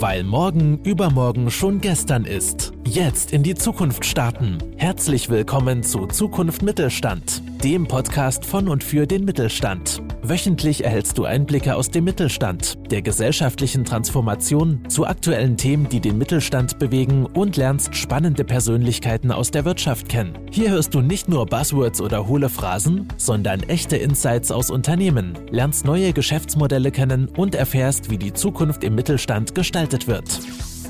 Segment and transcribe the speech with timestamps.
[0.00, 2.72] Weil morgen übermorgen schon gestern ist.
[2.84, 4.58] Jetzt in die Zukunft starten.
[4.76, 10.00] Herzlich willkommen zu Zukunft Mittelstand, dem Podcast von und für den Mittelstand.
[10.22, 16.18] Wöchentlich erhältst du Einblicke aus dem Mittelstand, der gesellschaftlichen Transformation, zu aktuellen Themen, die den
[16.18, 20.36] Mittelstand bewegen und lernst spannende Persönlichkeiten aus der Wirtschaft kennen.
[20.50, 25.84] Hier hörst du nicht nur Buzzwords oder hohle Phrasen, sondern echte Insights aus Unternehmen, lernst
[25.84, 30.40] neue Geschäftsmodelle kennen und erfährst, wie die Zukunft im Mittelstand gestaltet wird.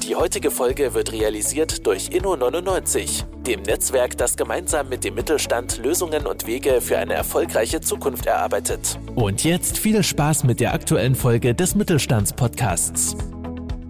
[0.09, 6.27] Die heutige Folge wird realisiert durch Inno99, dem Netzwerk, das gemeinsam mit dem Mittelstand Lösungen
[6.27, 8.99] und Wege für eine erfolgreiche Zukunft erarbeitet.
[9.17, 13.19] Und jetzt viel Spaß mit der aktuellen Folge des Mittelstandspodcasts.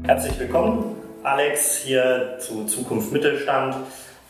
[0.02, 3.76] Herzlich willkommen, Alex, hier zu Zukunft Mittelstand.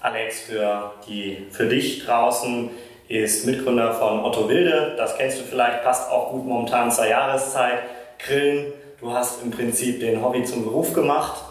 [0.01, 2.69] Alex für, die, für dich draußen
[3.09, 4.93] ist Mitgründer von Otto Wilde.
[4.99, 7.79] Das kennst du vielleicht, passt auch gut momentan zur Jahreszeit.
[8.19, 8.75] Grillen.
[9.01, 11.48] Du hast im Prinzip den Hobby zum Beruf gemacht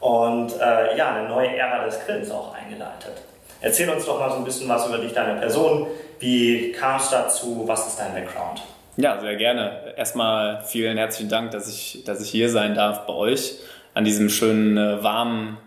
[0.00, 3.22] und äh, ja, eine neue Ära des Grillens auch eingeleitet.
[3.60, 5.86] Erzähl uns doch mal so ein bisschen was über dich, deine Person.
[6.18, 7.64] Wie kam es dazu?
[7.66, 8.62] Was ist dein Background?
[8.96, 9.94] Ja, sehr gerne.
[9.96, 13.54] Erstmal vielen herzlichen Dank, dass ich, dass ich hier sein darf bei euch
[13.94, 15.58] an diesem schönen äh, warmen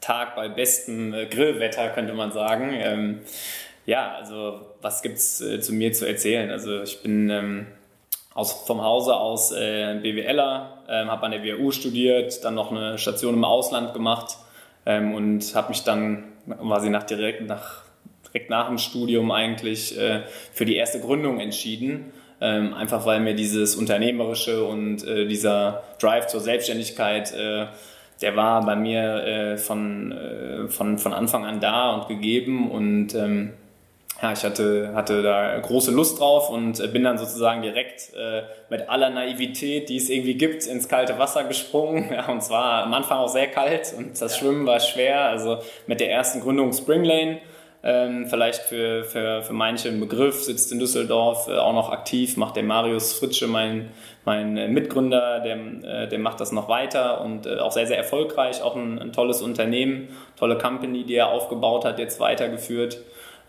[0.00, 2.72] Tag bei bestem äh, Grillwetter, könnte man sagen.
[2.74, 3.20] Ähm,
[3.86, 6.50] ja, also was gibt's äh, zu mir zu erzählen?
[6.50, 7.66] Also ich bin ähm,
[8.34, 12.98] aus, vom Hause aus äh, BWLer, ähm, habe an der WHU studiert, dann noch eine
[12.98, 14.36] Station im Ausland gemacht
[14.86, 17.82] ähm, und habe mich dann quasi nach direkt, nach,
[18.26, 20.22] direkt nach dem Studium eigentlich äh,
[20.52, 22.12] für die erste Gründung entschieden.
[22.40, 27.66] Ähm, einfach weil mir dieses Unternehmerische und äh, dieser Drive zur Selbstständigkeit, äh,
[28.20, 33.14] der war bei mir äh, von, äh, von, von Anfang an da und gegeben und
[33.14, 33.54] ähm,
[34.20, 38.88] ja, ich hatte, hatte da große Lust drauf und bin dann sozusagen direkt äh, mit
[38.88, 42.10] aller Naivität, die es irgendwie gibt, ins kalte Wasser gesprungen.
[42.18, 45.26] Ja, und zwar am Anfang auch sehr kalt und das Schwimmen war schwer.
[45.26, 47.38] Also mit der ersten Gründung Springlane,
[47.84, 52.36] ähm, vielleicht für, für, für manche ein Begriff, sitzt in Düsseldorf, äh, auch noch aktiv,
[52.36, 53.92] macht der Marius Fritsche, mein,
[54.24, 57.98] mein äh, Mitgründer, der, äh, der macht das noch weiter und äh, auch sehr, sehr
[57.98, 62.98] erfolgreich, auch ein, ein tolles Unternehmen, tolle Company, die er aufgebaut hat, jetzt weitergeführt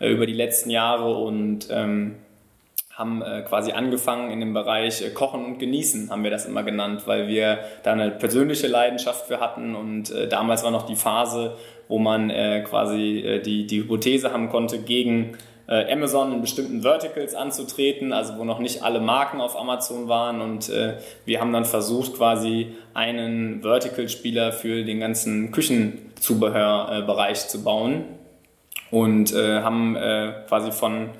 [0.00, 2.16] äh, über die letzten Jahre und ähm,
[3.00, 6.62] haben äh, quasi angefangen in dem Bereich äh, Kochen und Genießen, haben wir das immer
[6.62, 10.96] genannt, weil wir da eine persönliche Leidenschaft für hatten und äh, damals war noch die
[10.96, 11.56] Phase,
[11.88, 16.82] wo man äh, quasi äh, die, die Hypothese haben konnte, gegen äh, Amazon in bestimmten
[16.82, 21.54] Verticals anzutreten, also wo noch nicht alle Marken auf Amazon waren und äh, wir haben
[21.54, 28.19] dann versucht, quasi einen Vertical-Spieler für den ganzen Küchenzubehörbereich zu bauen
[28.90, 31.10] und äh, haben äh, quasi von,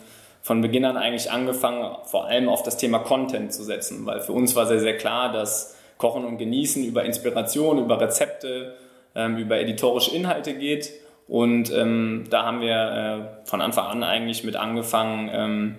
[0.43, 4.33] von Beginn an eigentlich angefangen, vor allem auf das Thema Content zu setzen, weil für
[4.33, 8.75] uns war sehr, sehr klar, dass Kochen und Genießen über Inspiration, über Rezepte,
[9.15, 10.93] ähm, über editorische Inhalte geht.
[11.29, 15.75] Und ähm, da haben wir äh, von Anfang an eigentlich mit angefangen, ähm,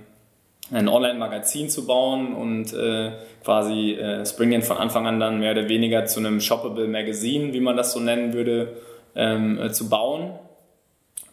[0.72, 3.12] ein Online-Magazin zu bauen und äh,
[3.44, 7.60] quasi äh, Springen von Anfang an dann mehr oder weniger zu einem Shoppable Magazine, wie
[7.60, 8.78] man das so nennen würde,
[9.14, 10.40] ähm, äh, zu bauen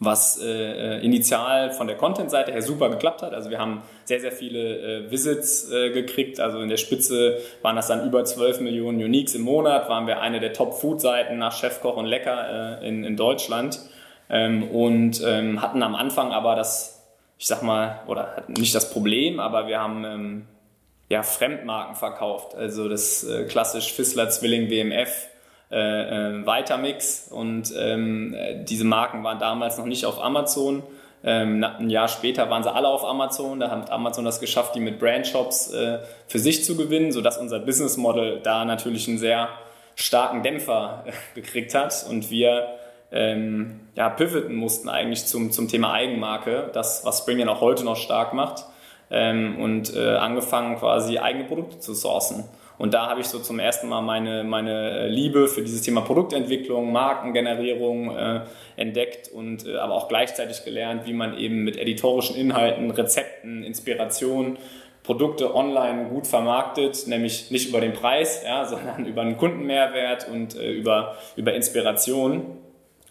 [0.00, 3.34] was äh, initial von der Content-Seite her super geklappt hat.
[3.34, 6.38] Also wir haben sehr, sehr viele äh, Visits äh, gekriegt.
[6.38, 10.20] Also in der Spitze waren das dann über 12 Millionen Uniques im Monat, waren wir
[10.20, 13.80] eine der Top-Food-Seiten nach Chefkoch und Lecker äh, in, in Deutschland
[14.30, 17.04] ähm, und ähm, hatten am Anfang aber das,
[17.38, 20.46] ich sag mal, oder nicht das Problem, aber wir haben ähm,
[21.08, 22.54] ja Fremdmarken verkauft.
[22.54, 25.28] Also das äh, klassisch Fissler Zwilling WMF
[25.70, 28.34] äh, äh, Vitamix und ähm,
[28.64, 30.82] diese Marken waren damals noch nicht auf Amazon.
[31.24, 33.60] Ähm, ein Jahr später waren sie alle auf Amazon.
[33.60, 37.58] Da hat Amazon das geschafft, die mit Brandshops äh, für sich zu gewinnen, sodass unser
[37.58, 39.48] Business Model da natürlich einen sehr
[39.94, 42.68] starken Dämpfer äh, gekriegt hat und wir
[43.10, 47.84] ähm, ja, pivoten mussten eigentlich zum, zum Thema Eigenmarke, das, was Spring ja auch heute
[47.84, 48.64] noch stark macht,
[49.10, 52.44] ähm, und äh, angefangen quasi eigene Produkte zu sourcen.
[52.78, 56.00] Und da habe ich so zum ersten Mal meine, meine äh, Liebe für dieses Thema
[56.02, 58.40] Produktentwicklung, Markengenerierung äh,
[58.76, 64.58] entdeckt und äh, aber auch gleichzeitig gelernt, wie man eben mit editorischen Inhalten, Rezepten, Inspiration
[65.08, 70.54] Produkte online gut vermarktet, nämlich nicht über den Preis, ja, sondern über einen Kundenmehrwert und
[70.54, 72.58] äh, über, über Inspiration.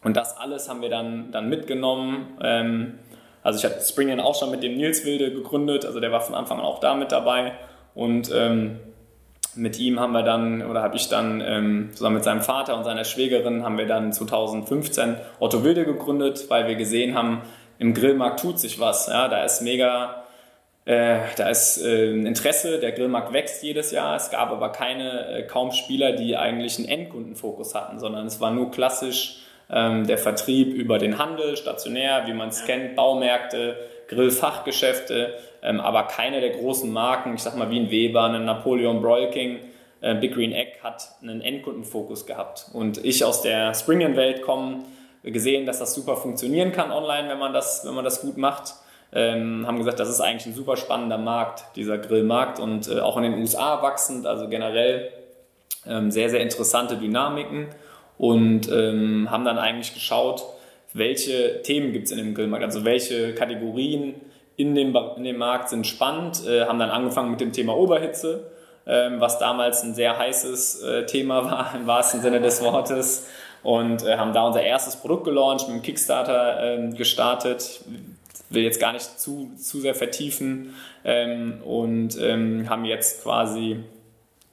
[0.04, 2.38] Und das alles haben wir dann, dann mitgenommen.
[2.42, 3.00] Ähm,
[3.42, 6.36] also ich hatte Springen auch schon mit dem Nils Wilde gegründet, also der war von
[6.36, 7.54] Anfang an auch da mit dabei.
[7.96, 8.80] Und ähm,
[9.58, 12.84] mit ihm haben wir dann, oder habe ich dann ähm, zusammen mit seinem Vater und
[12.84, 17.42] seiner Schwägerin, haben wir dann 2015 Otto Wilde gegründet, weil wir gesehen haben,
[17.80, 19.08] im Grillmarkt tut sich was.
[19.08, 20.24] Ja, da ist mega
[20.88, 24.16] äh, da ist äh, Interesse, der Grillmarkt wächst jedes Jahr.
[24.16, 28.52] Es gab aber keine, äh, kaum Spieler, die eigentlich einen Endkundenfokus hatten, sondern es war
[28.52, 29.40] nur klassisch
[29.70, 33.76] ähm, der Vertrieb über den Handel, stationär, wie man es kennt, Baumärkte,
[34.08, 39.02] Grillfachgeschäfte, ähm, aber keine der großen Marken, ich sag mal wie ein Weber, ein Napoleon
[39.02, 39.60] Broil King,
[40.02, 42.68] äh, Big Green Egg hat einen Endkundenfokus gehabt.
[42.74, 44.84] Und ich aus der Springen-Welt komme,
[45.24, 48.76] gesehen, dass das super funktionieren kann online, wenn man das, wenn man das gut macht
[49.14, 52.60] ähm, haben gesagt, das ist eigentlich ein super spannender Markt, dieser Grillmarkt.
[52.60, 55.12] Und äh, auch in den USA wachsend, also generell
[55.86, 57.68] ähm, sehr, sehr interessante Dynamiken.
[58.18, 60.44] Und ähm, haben dann eigentlich geschaut,
[60.98, 64.16] welche Themen gibt es in dem Grillmarkt, also welche Kategorien
[64.56, 68.52] in dem, in dem Markt sind spannend, äh, haben dann angefangen mit dem Thema Oberhitze,
[68.88, 73.28] ähm, was damals ein sehr heißes äh, Thema war, im wahrsten Sinne des Wortes.
[73.64, 77.82] Und äh, haben da unser erstes Produkt gelauncht, mit dem Kickstarter ähm, gestartet.
[78.50, 80.74] Will jetzt gar nicht zu, zu sehr vertiefen.
[81.04, 83.84] Ähm, und ähm, haben jetzt quasi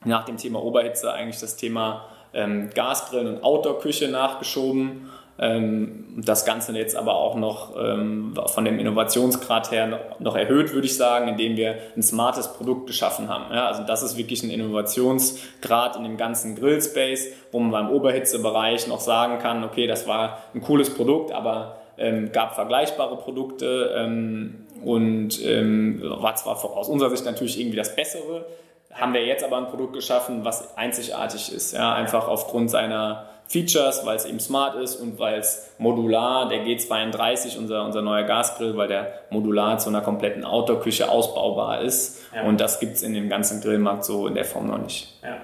[0.05, 5.11] nach dem Thema Oberhitze eigentlich das Thema ähm, Gasgrillen und Outdoor-Küche nachgeschoben.
[5.39, 10.87] Ähm, das Ganze jetzt aber auch noch ähm, von dem Innovationsgrad her noch, erhöht, würde
[10.87, 13.53] ich sagen, indem wir ein smartes Produkt geschaffen haben.
[13.53, 18.87] Ja, also das ist wirklich ein Innovationsgrad in dem ganzen Grillspace, wo man beim Oberhitzebereich
[18.87, 24.67] noch sagen kann, okay, das war ein cooles Produkt, aber ähm, gab vergleichbare Produkte ähm,
[24.85, 28.47] und ähm, war zwar aus unserer Sicht natürlich irgendwie das Bessere,
[28.93, 31.73] haben wir jetzt aber ein Produkt geschaffen, was einzigartig ist.
[31.73, 36.65] Ja, einfach aufgrund seiner Features, weil es eben smart ist und weil es modular, der
[36.65, 42.23] G32, unser, unser neuer Gasgrill, weil der modular zu einer kompletten Outdoor-Küche ausbaubar ist.
[42.35, 42.43] Ja.
[42.43, 45.19] Und das gibt es in dem ganzen Grillmarkt so in der Form noch nicht.
[45.23, 45.37] Ja.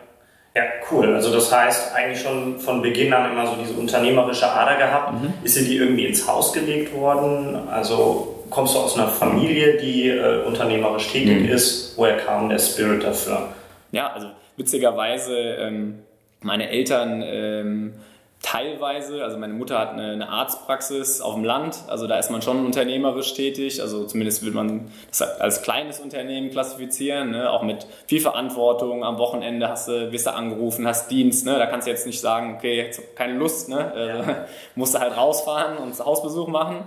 [0.54, 1.14] Ja, cool.
[1.14, 5.12] Also das heißt, eigentlich schon von Beginn an immer so diese unternehmerische Ader gehabt.
[5.12, 5.32] Mhm.
[5.44, 7.68] Ist sie die irgendwie ins Haus gelegt worden?
[7.68, 11.48] Also kommst du aus einer Familie, die äh, unternehmerisch tätig mhm.
[11.50, 11.96] ist?
[11.96, 13.48] Woher kam der Spirit dafür?
[13.92, 14.26] Ja, also
[14.56, 16.00] witzigerweise, ähm,
[16.42, 17.94] meine Eltern ähm,
[18.42, 22.40] teilweise, also meine Mutter hat eine, eine, Arztpraxis auf dem Land, also da ist man
[22.40, 27.50] schon unternehmerisch tätig, also zumindest will man das als kleines Unternehmen klassifizieren, ne?
[27.50, 31.58] auch mit viel Verantwortung, am Wochenende hast du, wirst du angerufen, hast Dienst, ne?
[31.58, 33.92] da kannst du jetzt nicht sagen, okay, jetzt keine Lust, ne?
[33.92, 34.30] Also,
[34.74, 36.84] musst du halt rausfahren und Hausbesuch machen.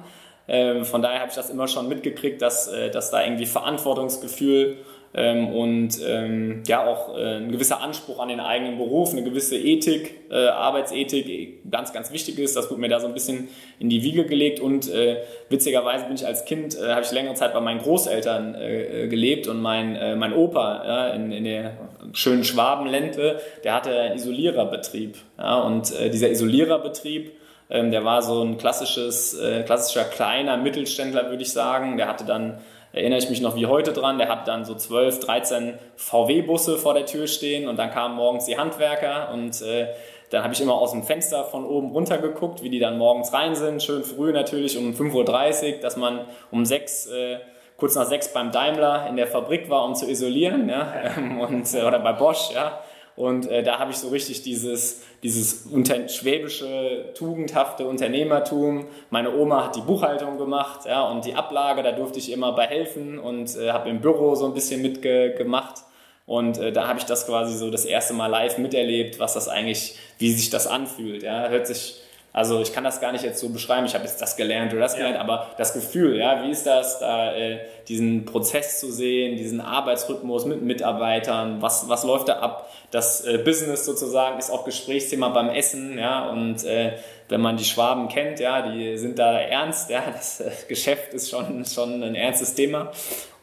[0.48, 4.78] Ähm, von daher habe ich das immer schon mitgekriegt, dass, äh, dass da irgendwie Verantwortungsgefühl
[5.13, 10.15] und ähm, ja auch äh, ein gewisser Anspruch an den eigenen Beruf, eine gewisse Ethik,
[10.31, 12.56] äh, Arbeitsethik ganz, ganz wichtig ist.
[12.56, 13.48] Das wurde mir da so ein bisschen
[13.80, 15.18] in die Wiege gelegt und äh,
[15.50, 19.48] witzigerweise bin ich als Kind, äh, habe ich längere Zeit bei meinen Großeltern äh, gelebt
[19.48, 21.77] und mein, äh, mein Opa in, in der
[22.13, 27.33] schönen Schwabenländle, der hatte einen Isoliererbetrieb und äh, dieser Isoliererbetrieb,
[27.69, 31.98] ähm, der war so ein klassisches, äh, klassischer kleiner Mittelständler, würde ich sagen.
[31.98, 32.60] Der hatte dann
[32.94, 36.94] erinnere ich mich noch wie heute dran, der hat dann so 12, 13 VW-Busse vor
[36.94, 39.88] der Tür stehen und dann kamen morgens die Handwerker und äh,
[40.30, 43.34] dann habe ich immer aus dem Fenster von oben runter geguckt, wie die dann morgens
[43.34, 47.38] rein sind, schön früh natürlich um 5.30 Uhr, dass man um 6 äh,
[47.78, 50.94] kurz nach 6 beim Daimler in der Fabrik war, um zu isolieren, ja,
[51.48, 52.80] und, äh, oder bei Bosch, ja,
[53.15, 55.68] und äh, da habe ich so richtig dieses, dieses
[56.07, 58.88] schwäbische, tugendhafte Unternehmertum.
[59.12, 62.65] Meine Oma hat die Buchhaltung gemacht ja, und die Ablage, da durfte ich immer bei
[62.65, 65.83] helfen und äh, habe im Büro so ein bisschen mitgemacht.
[66.25, 69.48] Und äh, da habe ich das quasi so das erste Mal live miterlebt, was das
[69.48, 71.21] eigentlich, wie sich das anfühlt.
[71.21, 72.01] Ja, hört sich
[72.34, 74.82] also ich kann das gar nicht jetzt so beschreiben, ich habe jetzt das gelernt oder
[74.82, 79.38] das gelernt, aber das Gefühl, ja, wie ist das, da äh, diesen Prozess zu sehen,
[79.38, 82.72] diesen Arbeitsrhythmus mit Mitarbeitern, was, was läuft da ab?
[82.90, 86.94] Das äh, Business sozusagen ist auch Gesprächsthema beim Essen, ja, und äh,
[87.30, 91.30] wenn man die Schwaben kennt, ja, die sind da ernst, ja, das äh, Geschäft ist
[91.30, 92.92] schon, schon ein ernstes Thema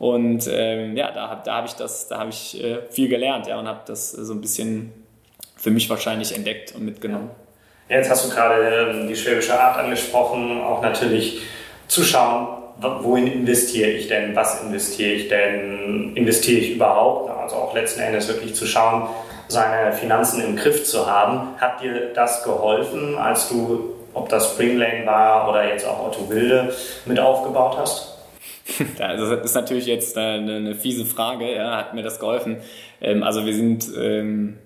[0.01, 3.57] und ähm, ja, da, da habe ich das, da habe ich äh, viel gelernt, ja,
[3.61, 4.93] und habe das so ein bisschen
[5.57, 7.31] für mich wahrscheinlich entdeckt und mitgenommen.
[7.91, 11.43] Jetzt hast du gerade ähm, die schwäbische Art angesprochen, auch natürlich
[11.89, 12.47] zu schauen,
[12.81, 18.29] wohin investiere ich denn, was investiere ich denn, investiere ich überhaupt, also auch letzten Endes
[18.29, 19.09] wirklich zu schauen,
[19.49, 21.49] seine Finanzen im Griff zu haben.
[21.59, 26.73] Hat dir das geholfen, als du, ob das Springlane war oder jetzt auch Otto Wilde,
[27.07, 28.07] mit aufgebaut hast?
[28.99, 32.59] Das ist natürlich jetzt eine, eine fiese Frage, ja, hat mir das geholfen.
[33.01, 34.59] Ähm, also wir sind ähm,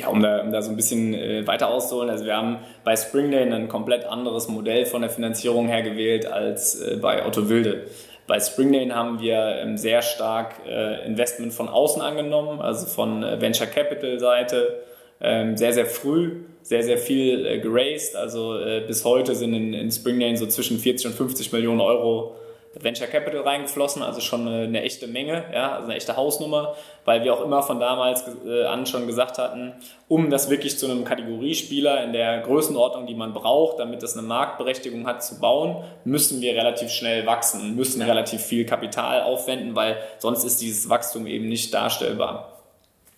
[0.00, 2.96] ja, um da, um da so ein bisschen äh, weiter auszuholen, also wir haben bei
[2.96, 7.86] Springdale ein komplett anderes Modell von der Finanzierung her gewählt als äh, bei Otto Wilde.
[8.26, 13.40] Bei Springdale haben wir ähm, sehr stark äh, Investment von außen angenommen, also von äh,
[13.40, 14.82] Venture Capital Seite,
[15.20, 18.14] ähm, sehr, sehr früh, sehr, sehr viel äh, geraced.
[18.16, 22.36] Also äh, bis heute sind in, in Springdale so zwischen 40 und 50 Millionen Euro
[22.78, 27.24] Venture Capital reingeflossen, also schon eine, eine, echte Menge, ja, also eine echte Hausnummer, weil
[27.24, 29.74] wir auch immer von damals äh, an schon gesagt hatten,
[30.06, 34.26] um das wirklich zu einem Kategoriespieler in der Größenordnung, die man braucht, damit das eine
[34.26, 39.96] Marktberechtigung hat, zu bauen, müssen wir relativ schnell wachsen, müssen relativ viel Kapital aufwenden, weil
[40.18, 42.56] sonst ist dieses Wachstum eben nicht darstellbar.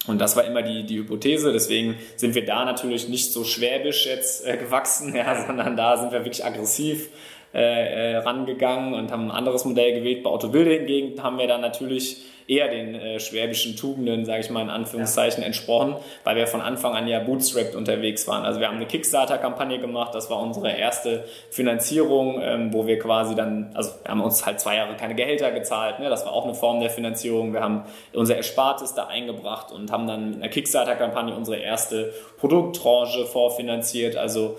[0.07, 1.53] Und das war immer die, die Hypothese.
[1.53, 6.11] Deswegen sind wir da natürlich nicht so schwäbisch jetzt äh, gewachsen, ja, sondern da sind
[6.11, 7.11] wir wirklich aggressiv
[7.55, 10.23] äh, äh, rangegangen und haben ein anderes Modell gewählt.
[10.23, 14.51] Bei Otto Wilde hingegen haben wir dann natürlich eher den äh, schwäbischen Tugenden, sage ich
[14.51, 18.45] mal in Anführungszeichen, entsprochen, weil wir von Anfang an ja bootstrapped unterwegs waren.
[18.45, 23.35] Also wir haben eine Kickstarter-Kampagne gemacht, das war unsere erste Finanzierung, ähm, wo wir quasi
[23.35, 26.09] dann, also wir haben uns halt zwei Jahre keine Gehälter gezahlt, ne?
[26.09, 27.53] das war auch eine Form der Finanzierung.
[27.53, 33.27] Wir haben unser Erspartes da eingebracht und haben dann in der Kickstarter-Kampagne unsere erste Produkttranche
[33.27, 34.57] vorfinanziert, also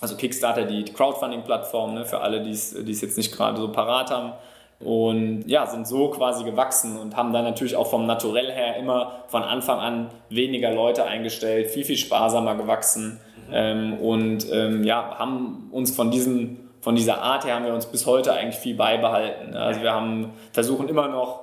[0.00, 4.32] also Kickstarter, die Crowdfunding-Plattform, ne, für alle, die es jetzt nicht gerade so parat haben.
[4.80, 9.24] Und ja, sind so quasi gewachsen und haben dann natürlich auch vom Naturell her immer
[9.28, 13.20] von Anfang an weniger Leute eingestellt, viel, viel sparsamer gewachsen.
[13.48, 13.52] Mhm.
[13.52, 17.86] Ähm, und ähm, ja, haben uns von diesem, von dieser Art her haben wir uns
[17.86, 19.54] bis heute eigentlich viel beibehalten.
[19.54, 21.40] Also wir haben, versuchen immer noch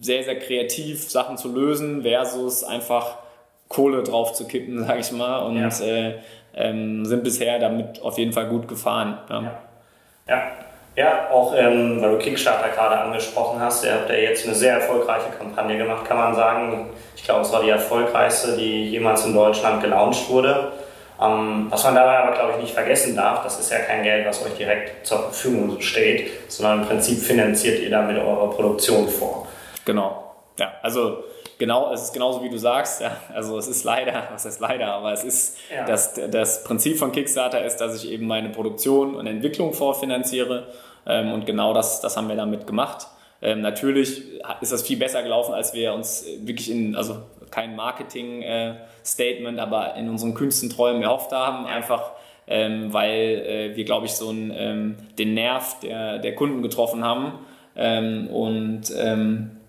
[0.00, 3.18] sehr, sehr kreativ Sachen zu lösen versus einfach
[3.68, 5.40] Kohle drauf zu kippen, sag ich mal.
[5.40, 5.68] Und ja.
[5.80, 6.14] äh,
[6.54, 9.18] ähm, sind bisher damit auf jeden Fall gut gefahren.
[9.28, 9.52] Ja,
[10.28, 10.42] ja.
[10.96, 11.30] ja.
[11.30, 15.30] auch ähm, weil du Kickstarter gerade angesprochen hast, ihr habt ja jetzt eine sehr erfolgreiche
[15.38, 16.90] Kampagne gemacht, kann man sagen.
[17.16, 20.72] Ich glaube, es war die erfolgreichste, die jemals in Deutschland gelauncht wurde.
[21.20, 24.26] Ähm, was man dabei aber, glaube ich, nicht vergessen darf, das ist ja kein Geld,
[24.26, 29.46] was euch direkt zur Verfügung steht, sondern im Prinzip finanziert ihr damit eure Produktion vor.
[29.84, 30.34] Genau.
[30.58, 31.24] Ja, also
[31.60, 33.00] genau, es ist genauso wie du sagst.
[33.00, 33.16] Ja.
[33.32, 35.84] Also es ist leider, was heißt leider, aber es ist ja.
[35.84, 40.66] das, das Prinzip von Kickstarter ist, dass ich eben meine Produktion und Entwicklung vorfinanziere.
[41.06, 43.06] Ähm, und genau das, das haben wir damit gemacht.
[43.40, 49.58] Ähm, natürlich ist das viel besser gelaufen, als wir uns wirklich in, also kein Marketing-Statement,
[49.58, 51.66] äh, aber in unseren kühnsten Träumen erhofft haben.
[51.66, 52.12] Einfach
[52.50, 57.04] ähm, weil äh, wir, glaube ich, so einen, ähm, den Nerv der, der Kunden getroffen
[57.04, 57.38] haben.
[57.76, 59.59] Ähm, und ähm,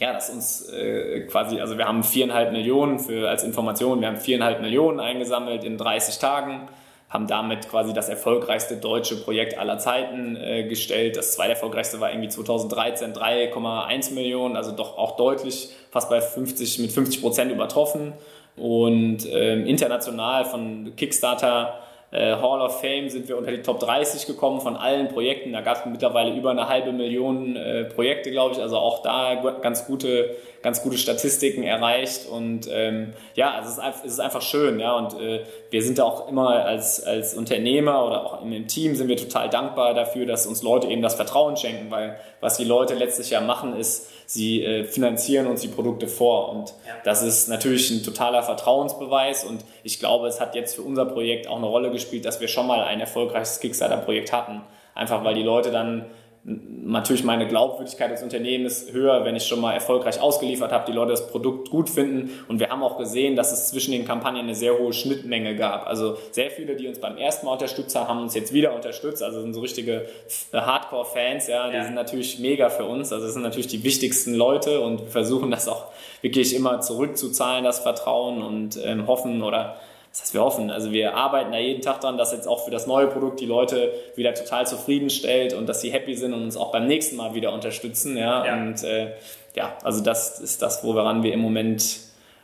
[0.00, 4.16] ja, dass uns äh, quasi, also wir haben viereinhalb Millionen für, als Information, wir haben
[4.16, 6.68] viereinhalb Millionen eingesammelt in 30 Tagen,
[7.08, 11.16] haben damit quasi das erfolgreichste deutsche Projekt aller Zeiten äh, gestellt.
[11.16, 16.90] Das zweiterfolgreichste war irgendwie 2013 3,1 Millionen, also doch auch deutlich, fast bei 50, mit
[16.90, 18.14] 50 Prozent übertroffen.
[18.56, 21.80] Und ähm, international von Kickstarter
[22.14, 25.52] äh, Hall of Fame sind wir unter die Top 30 gekommen von allen Projekten.
[25.52, 28.60] Da gab es mittlerweile über eine halbe Million äh, Projekte, glaube ich.
[28.60, 32.28] Also auch da ganz gute, ganz gute Statistiken erreicht.
[32.30, 34.78] Und ähm, ja, also es, ist, es ist einfach schön.
[34.78, 35.40] Ja, und äh,
[35.70, 39.50] wir sind da auch immer als, als Unternehmer oder auch im Team sind wir total
[39.50, 43.40] dankbar dafür, dass uns Leute eben das Vertrauen schenken, weil was die Leute letztlich ja
[43.40, 46.50] machen, ist, sie äh, finanzieren uns die Produkte vor.
[46.50, 46.94] Und ja.
[47.04, 49.44] das ist natürlich ein totaler Vertrauensbeweis.
[49.44, 52.48] Und ich glaube, es hat jetzt für unser Projekt auch eine Rolle gespielt, dass wir
[52.48, 54.62] schon mal ein erfolgreiches Kickstarter-Projekt hatten.
[54.94, 56.06] Einfach weil die Leute dann
[56.46, 60.92] natürlich meine Glaubwürdigkeit als Unternehmen ist höher, wenn ich schon mal erfolgreich ausgeliefert habe, die
[60.92, 62.38] Leute das Produkt gut finden.
[62.48, 65.86] Und wir haben auch gesehen, dass es zwischen den Kampagnen eine sehr hohe Schnittmenge gab.
[65.86, 69.22] Also sehr viele, die uns beim ersten Mal unterstützt haben, haben uns jetzt wieder unterstützt.
[69.22, 70.06] Also sind so richtige
[70.52, 71.84] Hardcore-Fans, ja, die ja.
[71.84, 73.10] sind natürlich mega für uns.
[73.10, 75.86] Also das sind natürlich die wichtigsten Leute und wir versuchen das auch
[76.20, 79.76] wirklich immer zurückzuzahlen, das Vertrauen und ähm, hoffen oder
[80.14, 82.70] das heißt, wir hoffen, also wir arbeiten da jeden Tag dran, dass jetzt auch für
[82.70, 86.56] das neue Produkt die Leute wieder total zufriedenstellt und dass sie happy sind und uns
[86.56, 88.16] auch beim nächsten Mal wieder unterstützen.
[88.16, 88.54] Ja, ja.
[88.54, 89.14] und äh,
[89.54, 91.98] ja, also das ist das, woran wir im Moment,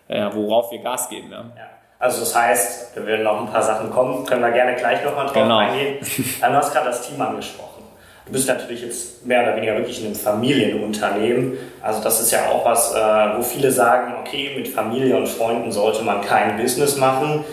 [0.09, 1.29] äh, worauf wir Gas geben.
[1.31, 1.45] Ja.
[1.57, 1.71] ja.
[2.00, 5.27] Also das heißt, wir werden noch ein paar Sachen kommen, können wir gerne gleich nochmal
[5.27, 5.59] drauf genau.
[5.59, 5.99] eingehen.
[6.41, 7.85] du hast gerade das Team angesprochen.
[8.27, 11.57] Du bist natürlich jetzt mehr oder weniger wirklich in einem Familienunternehmen.
[11.83, 12.99] Also das ist ja auch was, äh,
[13.37, 17.45] wo viele sagen, okay, mit Familie und Freunden sollte man kein Business machen.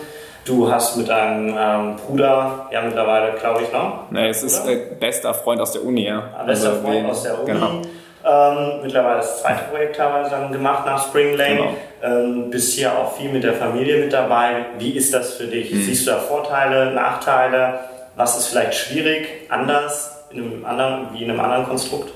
[0.48, 4.10] Du hast mit deinem ähm, Bruder, ja mittlerweile, glaube ich, noch.
[4.10, 6.22] Nee, es ist äh, bester Freund aus der Uni, ja.
[6.38, 7.52] Ah, bester also, Freund aus der Uni.
[7.52, 7.82] Genau.
[8.24, 11.56] Ähm, mittlerweile das zweite Projekt teilweise dann gemacht nach Spring Lane.
[12.00, 12.18] Genau.
[12.18, 14.64] Ähm, bist hier auch viel mit der Familie mit dabei.
[14.78, 15.70] Wie ist das für dich?
[15.70, 15.82] Mhm.
[15.82, 17.80] Siehst du da Vorteile, Nachteile?
[18.16, 22.10] Was ist vielleicht schwierig, anders in einem anderen, wie in einem anderen Konstrukt?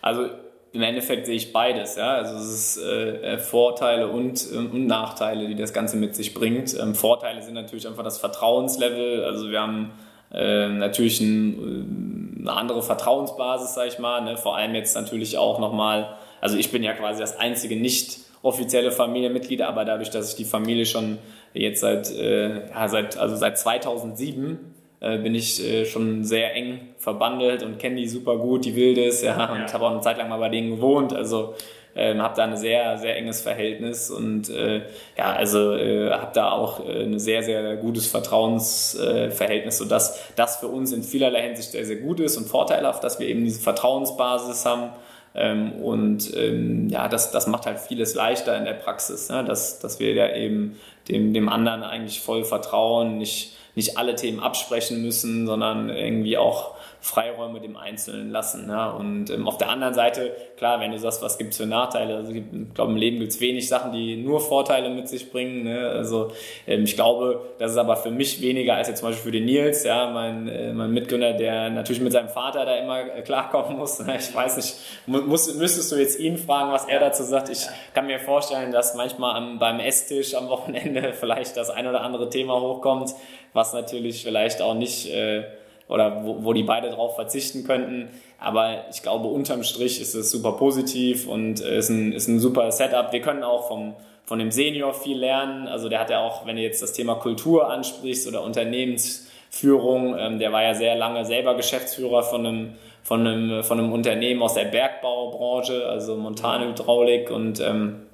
[0.00, 0.30] Also
[0.76, 1.96] im Endeffekt sehe ich beides.
[1.96, 2.16] Ja?
[2.16, 6.78] Also es ist äh, Vorteile und, äh, und Nachteile, die das Ganze mit sich bringt.
[6.78, 9.24] Ähm, Vorteile sind natürlich einfach das Vertrauenslevel.
[9.24, 9.92] Also wir haben
[10.34, 14.20] äh, natürlich ein, äh, eine andere Vertrauensbasis, sage ich mal.
[14.20, 14.36] Ne?
[14.36, 18.92] Vor allem jetzt natürlich auch nochmal, also ich bin ja quasi das einzige nicht offizielle
[18.92, 21.16] Familienmitglied, aber dadurch, dass ich die Familie schon
[21.54, 24.75] jetzt seit, äh, ja, seit, also seit 2007 äh,
[25.18, 29.52] bin ich äh, schon sehr eng verbandelt und kenne die super gut, die Wildes, ja,
[29.52, 29.72] und ja.
[29.72, 31.12] habe auch eine Zeit lang mal bei denen gewohnt.
[31.12, 31.54] Also
[31.96, 34.82] ähm, habe da ein sehr, sehr enges Verhältnis und äh,
[35.16, 40.68] ja, also äh, habe da auch äh, ein sehr, sehr gutes Vertrauensverhältnis, sodass das für
[40.68, 44.66] uns in vielerlei Hinsicht sehr, sehr gut ist und vorteilhaft, dass wir eben diese Vertrauensbasis
[44.66, 44.90] haben.
[45.34, 49.44] Ähm, und ähm, ja, das, das macht halt vieles leichter in der Praxis, ne?
[49.44, 50.76] dass, dass wir da eben
[51.08, 56.75] dem, dem anderen eigentlich voll vertrauen, nicht, nicht alle Themen absprechen müssen, sondern irgendwie auch
[57.06, 58.68] Freiräume dem Einzelnen lassen.
[58.68, 58.90] Ja?
[58.90, 62.16] Und ähm, auf der anderen Seite, klar, wenn du sagst, was gibt es für Nachteile,
[62.16, 62.42] also ich
[62.74, 65.62] glaube, im Leben gibt es wenig Sachen, die nur Vorteile mit sich bringen.
[65.62, 65.88] Ne?
[65.88, 66.32] Also
[66.66, 69.44] ähm, ich glaube, das ist aber für mich weniger als jetzt zum Beispiel für den
[69.44, 73.78] Nils, ja, mein, äh, mein Mitgründer, der natürlich mit seinem Vater da immer äh, klarkommen
[73.78, 74.00] muss.
[74.00, 74.16] Ne?
[74.18, 74.74] Ich weiß nicht,
[75.06, 77.50] muss, müsstest du jetzt ihn fragen, was er dazu sagt.
[77.50, 82.00] Ich kann mir vorstellen, dass manchmal am, beim Esstisch am Wochenende vielleicht das ein oder
[82.00, 83.14] andere Thema hochkommt,
[83.52, 85.44] was natürlich vielleicht auch nicht äh,
[85.88, 88.08] oder wo, wo die beide drauf verzichten könnten.
[88.38, 92.70] Aber ich glaube, unterm Strich ist es super positiv und ist ein, ist ein super
[92.72, 93.12] Setup.
[93.12, 95.68] Wir können auch vom, von dem Senior viel lernen.
[95.68, 100.38] Also der hat ja auch, wenn du jetzt das Thema Kultur ansprichst oder Unternehmensführung, ähm,
[100.38, 104.54] der war ja sehr lange selber Geschäftsführer von einem, von einem, von einem Unternehmen aus
[104.54, 108.05] der Bergbaubranche, also Montanhydraulik und ähm,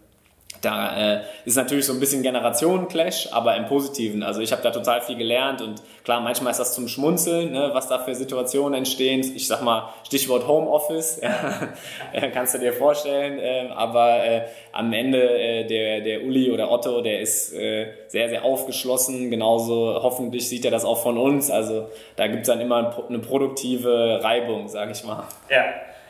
[0.63, 4.23] da äh, ist natürlich so ein bisschen Generationenclash, aber im Positiven.
[4.23, 7.71] Also ich habe da total viel gelernt und klar, manchmal ist das zum Schmunzeln, ne,
[7.73, 9.21] was da für Situationen entstehen.
[9.35, 13.39] Ich sag mal Stichwort Homeoffice, ja, kannst du dir vorstellen.
[13.39, 14.43] Äh, aber äh,
[14.73, 19.31] am Ende äh, der, der Uli oder Otto, der ist äh, sehr, sehr aufgeschlossen.
[19.31, 21.51] Genauso hoffentlich sieht er das auch von uns.
[21.51, 25.25] Also da gibt's dann immer eine produktive Reibung, sage ich mal.
[25.51, 25.65] Ja.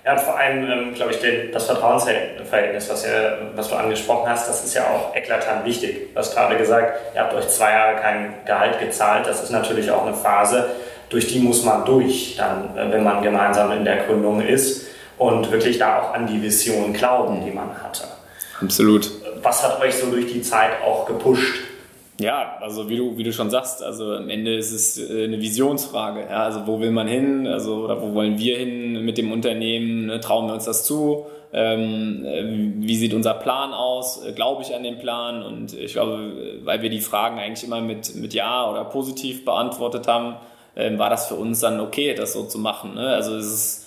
[0.04, 4.28] Ja, und vor allem, ähm, glaube ich, den, das Vertrauensverhältnis, was, ihr, was du angesprochen
[4.28, 6.12] hast, das ist ja auch eklatant wichtig.
[6.12, 9.26] Du hast gerade gesagt, ihr habt euch zwei Jahre kein Gehalt gezahlt.
[9.26, 10.70] Das ist natürlich auch eine Phase,
[11.08, 14.86] durch die muss man durch, dann, äh, wenn man gemeinsam in der Gründung ist
[15.18, 18.04] und wirklich da auch an die Vision glauben, die man hatte.
[18.60, 19.10] Absolut.
[19.42, 21.60] Was hat euch so durch die Zeit auch gepusht?
[22.20, 25.40] Ja, also wie du, wie du schon sagst, also am Ende ist es äh, eine
[25.40, 26.20] Visionsfrage.
[26.30, 27.46] Ja, also wo will man hin?
[27.46, 30.06] Also oder wo wollen wir hin mit dem Unternehmen?
[30.06, 30.20] Ne?
[30.20, 31.26] Trauen wir uns das zu?
[31.54, 32.44] Ähm, äh,
[32.86, 34.24] wie sieht unser Plan aus?
[34.24, 35.42] Äh, glaube ich an den Plan?
[35.42, 40.06] Und ich glaube, weil wir die Fragen eigentlich immer mit, mit Ja oder positiv beantwortet
[40.06, 40.36] haben,
[40.76, 42.94] ähm, war das für uns dann okay, das so zu machen.
[42.94, 43.08] Ne?
[43.08, 43.81] Also es ist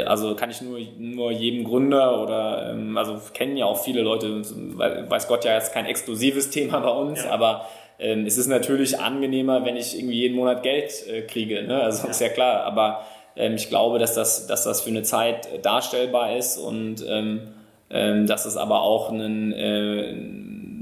[0.00, 4.42] also kann ich nur, nur jedem Gründer oder, ähm, also kennen ja auch viele Leute,
[4.42, 7.30] weiß Gott ja jetzt kein exklusives Thema bei uns, ja.
[7.30, 7.66] aber
[7.98, 11.82] ähm, es ist natürlich angenehmer, wenn ich irgendwie jeden Monat Geld äh, kriege, ne?
[11.82, 12.10] also ja.
[12.10, 13.04] ist ja klar, aber
[13.36, 17.48] ähm, ich glaube, dass das, dass das für eine Zeit darstellbar ist und ähm,
[17.90, 20.14] ähm, dass es aber auch einen, äh,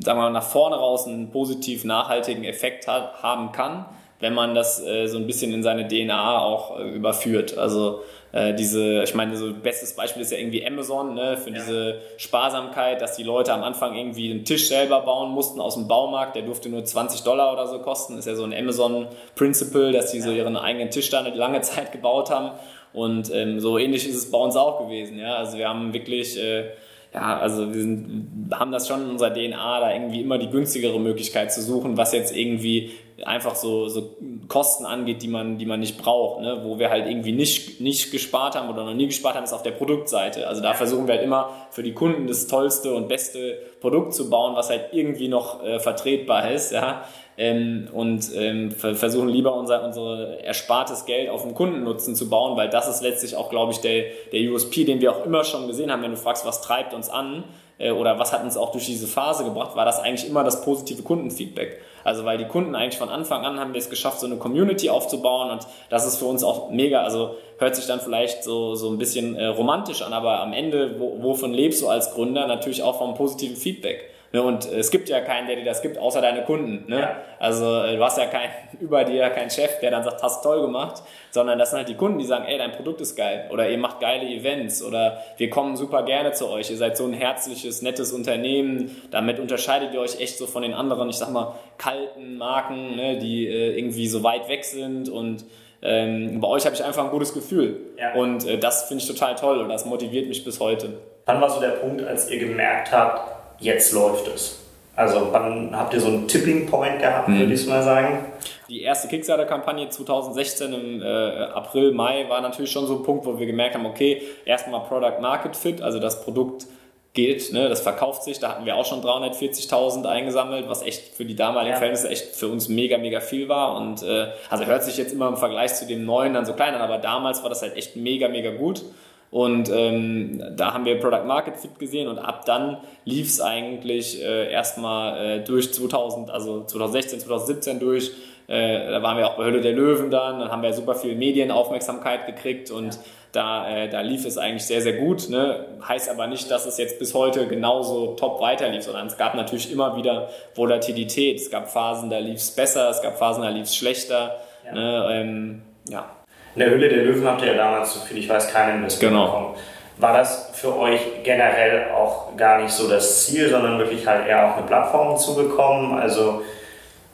[0.02, 3.84] sagen wir mal, nach vorne raus einen positiv nachhaltigen Effekt hat, haben kann,
[4.20, 7.56] wenn man das äh, so ein bisschen in seine DNA auch äh, überführt.
[7.56, 8.02] Also
[8.32, 11.56] äh, diese, ich meine, so bestes Beispiel ist ja irgendwie Amazon, ne, für ja.
[11.56, 15.88] diese Sparsamkeit, dass die Leute am Anfang irgendwie einen Tisch selber bauen mussten aus dem
[15.88, 20.12] Baumarkt, der durfte nur 20 Dollar oder so kosten, ist ja so ein Amazon-Principle, dass
[20.12, 22.52] die so ihren eigenen Tisch da eine lange Zeit gebaut haben.
[22.92, 25.18] Und ähm, so ähnlich ist es bei uns auch gewesen.
[25.18, 25.36] Ja?
[25.36, 26.70] Also wir haben wirklich äh,
[27.12, 31.00] ja, also wir sind, haben das schon in unserer DNA, da irgendwie immer die günstigere
[31.00, 32.90] Möglichkeit zu suchen, was jetzt irgendwie
[33.24, 34.16] einfach so, so
[34.50, 36.60] Kosten angeht, die man, die man nicht braucht, ne?
[36.64, 39.62] wo wir halt irgendwie nicht, nicht gespart haben oder noch nie gespart haben, ist auf
[39.62, 40.46] der Produktseite.
[40.46, 44.28] Also da versuchen wir halt immer für die Kunden das tollste und beste Produkt zu
[44.28, 47.04] bauen, was halt irgendwie noch äh, vertretbar ist, ja
[47.40, 52.68] ähm, und ähm, versuchen lieber unser unsere erspartes Geld auf den Kundennutzen zu bauen, weil
[52.68, 55.90] das ist letztlich auch, glaube ich, der, der USP, den wir auch immer schon gesehen
[55.90, 57.44] haben, wenn du fragst, was treibt uns an
[57.78, 60.62] äh, oder was hat uns auch durch diese Phase gebracht, war das eigentlich immer das
[60.62, 61.80] positive Kundenfeedback.
[62.04, 64.90] Also weil die Kunden eigentlich von Anfang an haben wir es geschafft, so eine Community
[64.90, 68.90] aufzubauen und das ist für uns auch mega, also hört sich dann vielleicht so, so
[68.90, 72.46] ein bisschen äh, romantisch an, aber am Ende, wo, wovon lebst du als Gründer?
[72.46, 74.10] Natürlich auch vom positiven Feedback.
[74.32, 74.42] Ne?
[74.42, 76.84] Und es gibt ja keinen, der dir das gibt, außer deine Kunden.
[76.88, 77.00] Ne?
[77.00, 77.16] Ja.
[77.38, 80.60] Also äh, du hast ja keinen über dir keinen Chef, der dann sagt, hast toll
[80.62, 83.68] gemacht, sondern das sind halt die Kunden, die sagen, ey, dein Produkt ist geil oder
[83.68, 86.70] ihr macht geile Events oder wir kommen super gerne zu euch.
[86.70, 89.02] Ihr seid so ein herzliches, nettes Unternehmen.
[89.10, 93.18] Damit unterscheidet ihr euch echt so von den anderen, ich sag mal, kalten Marken, ne?
[93.18, 95.44] die äh, irgendwie so weit weg sind und
[95.82, 97.78] ähm, bei euch habe ich einfach ein gutes Gefühl.
[97.98, 98.12] Ja.
[98.12, 100.98] Und äh, das finde ich total toll und das motiviert mich bis heute.
[101.24, 104.58] Wann war so der Punkt, als ihr gemerkt habt, jetzt läuft es.
[104.96, 107.38] Also wann habt ihr so einen Tipping Point gehabt, mhm.
[107.38, 108.26] würde ich mal sagen?
[108.68, 113.38] Die erste Kickstarter-Kampagne 2016 im äh, April, Mai war natürlich schon so ein Punkt, wo
[113.38, 116.66] wir gemerkt haben, okay, erstmal Product Market Fit, also das Produkt
[117.12, 117.52] geht.
[117.52, 117.68] Ne?
[117.68, 118.38] Das verkauft sich.
[118.38, 121.78] Da hatten wir auch schon 340.000 eingesammelt, was echt für die damaligen ja.
[121.78, 123.76] Verhältnisse echt für uns mega, mega viel war.
[123.76, 126.74] Und äh, also hört sich jetzt immer im Vergleich zu dem neuen dann so klein
[126.74, 128.82] an, aber damals war das halt echt mega, mega gut.
[129.30, 134.20] Und ähm, da haben wir Product Market Fit gesehen und ab dann lief es eigentlich
[134.20, 138.10] äh, erstmal äh, durch 2000, also 2016, 2017 durch.
[138.48, 141.14] Äh, da waren wir auch bei Hölle der Löwen dann, dann haben wir super viel
[141.14, 143.00] Medienaufmerksamkeit gekriegt und ja
[143.32, 145.28] da, äh, da lief es eigentlich sehr, sehr gut.
[145.28, 145.66] Ne?
[145.86, 149.70] Heißt aber nicht, dass es jetzt bis heute genauso top weiterlief, sondern es gab natürlich
[149.70, 151.36] immer wieder Volatilität.
[151.38, 154.36] Es gab Phasen, da lief es besser, es gab Phasen, da lief es schlechter.
[154.64, 154.72] Ja.
[154.72, 155.08] Ne?
[155.12, 156.19] Ähm, ja.
[156.54, 159.26] In der Hülle der Löwen habt ihr ja damals, soviel ich weiß, keinen Investment genau.
[159.26, 159.54] bekommen.
[159.98, 164.48] War das für euch generell auch gar nicht so das Ziel, sondern wirklich halt eher
[164.50, 165.98] auch eine Plattform zu bekommen?
[165.98, 166.42] Also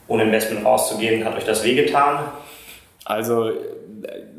[0.08, 2.20] ohne Investment rauszugehen, hat euch das wehgetan?
[3.04, 3.50] Also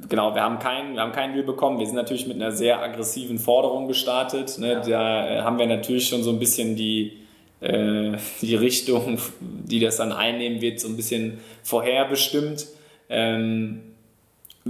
[0.10, 1.79] genau, wir haben keinen, wir haben keinen Deal bekommen.
[1.79, 4.57] Wir sind natürlich mit einer sehr aggressiven Forderung gestartet.
[4.57, 4.73] Ne?
[4.73, 4.79] Ja.
[4.81, 7.17] Da äh, haben wir natürlich schon so ein bisschen die,
[7.62, 12.67] äh, die Richtung, die das dann einnehmen wird, so ein bisschen vorherbestimmt.
[13.10, 13.81] Ähm,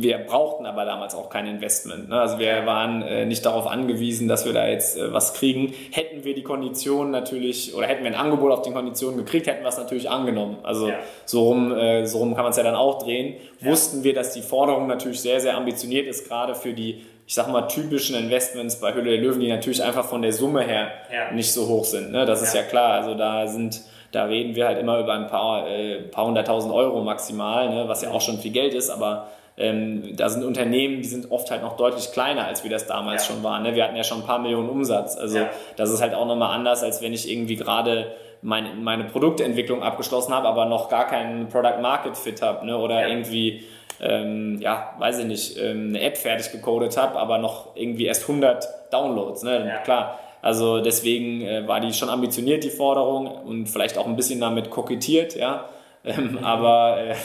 [0.01, 2.09] wir brauchten aber damals auch kein Investment.
[2.09, 2.19] Ne?
[2.19, 5.73] Also wir waren äh, nicht darauf angewiesen, dass wir da jetzt äh, was kriegen.
[5.91, 9.63] Hätten wir die Konditionen natürlich, oder hätten wir ein Angebot auf den Konditionen gekriegt, hätten
[9.63, 10.57] wir es natürlich angenommen.
[10.63, 10.95] Also ja.
[11.25, 13.35] so, rum, äh, so rum kann man es ja dann auch drehen.
[13.59, 13.71] Ja.
[13.71, 17.47] Wussten wir, dass die Forderung natürlich sehr, sehr ambitioniert ist, gerade für die, ich sag
[17.49, 21.31] mal, typischen Investments bei Hülle der Löwen, die natürlich einfach von der Summe her ja.
[21.31, 22.11] nicht so hoch sind.
[22.11, 22.25] Ne?
[22.25, 23.01] Das ist ja klar.
[23.01, 23.81] Also da sind
[24.11, 27.87] da reden wir halt immer über ein paar, äh, paar hunderttausend Euro maximal, ne?
[27.87, 31.49] was ja auch schon viel Geld ist, aber ähm, da sind Unternehmen, die sind oft
[31.49, 33.33] halt noch deutlich kleiner, als wir das damals ja.
[33.33, 33.63] schon waren.
[33.63, 33.73] Ne?
[33.73, 35.17] Wir hatten ja schon ein paar Millionen Umsatz.
[35.17, 35.49] Also ja.
[35.75, 38.11] das ist halt auch nochmal anders, als wenn ich irgendwie gerade
[38.43, 42.77] meine, meine Produktentwicklung abgeschlossen habe, aber noch gar keinen Product Market Fit habe ne?
[42.77, 43.07] oder ja.
[43.07, 43.63] irgendwie
[43.99, 48.23] ähm, ja, weiß ich nicht, ähm, eine App fertig gecodet habe, aber noch irgendwie erst
[48.23, 49.43] 100 Downloads.
[49.43, 49.79] Ne?
[49.83, 54.39] Klar, also deswegen äh, war die schon ambitioniert, die Forderung und vielleicht auch ein bisschen
[54.39, 55.65] damit kokettiert, ja.
[56.07, 56.39] Ähm.
[56.43, 57.15] Aber äh,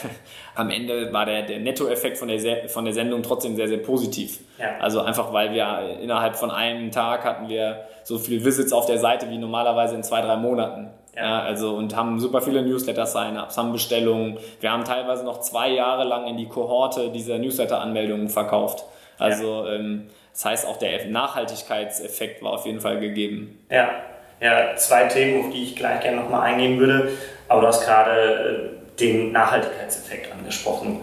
[0.54, 4.40] am Ende war der, der Nettoeffekt von der, von der Sendung trotzdem sehr, sehr positiv.
[4.58, 4.78] Ja.
[4.80, 8.98] Also einfach, weil wir innerhalb von einem Tag hatten wir so viele Visits auf der
[8.98, 10.90] Seite wie normalerweise in zwei, drei Monaten.
[11.14, 11.22] Ja.
[11.22, 14.38] ja also und haben super viele Newsletter-Sign-ups, haben Bestellungen.
[14.60, 18.84] Wir haben teilweise noch zwei Jahre lang in die Kohorte dieser Newsletter-Anmeldungen verkauft.
[19.18, 19.74] Also ja.
[19.74, 23.58] ähm, das heißt, auch der Nachhaltigkeitseffekt war auf jeden Fall gegeben.
[23.70, 23.90] Ja,
[24.40, 27.10] ja zwei Themen, auf die ich gleich gerne nochmal eingehen würde.
[27.52, 31.00] Aber du hast gerade äh, den Nachhaltigkeitseffekt angesprochen.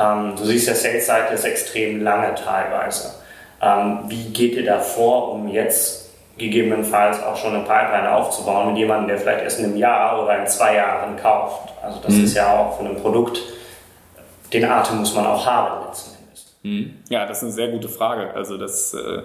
[0.00, 3.14] Ähm, du siehst, der Sales Cycle ist extrem lange teilweise.
[3.60, 8.78] Ähm, wie geht ihr da vor, um jetzt gegebenenfalls auch schon eine Pipeline aufzubauen mit
[8.78, 11.72] jemandem, der vielleicht erst in einem Jahr oder in zwei Jahren kauft?
[11.80, 12.24] Also das mhm.
[12.24, 13.40] ist ja auch für ein Produkt,
[14.52, 16.56] den Atem muss man auch haben letzten Endes.
[16.64, 16.96] Mhm.
[17.10, 18.34] Ja, das ist eine sehr gute Frage.
[18.34, 19.22] Also das äh,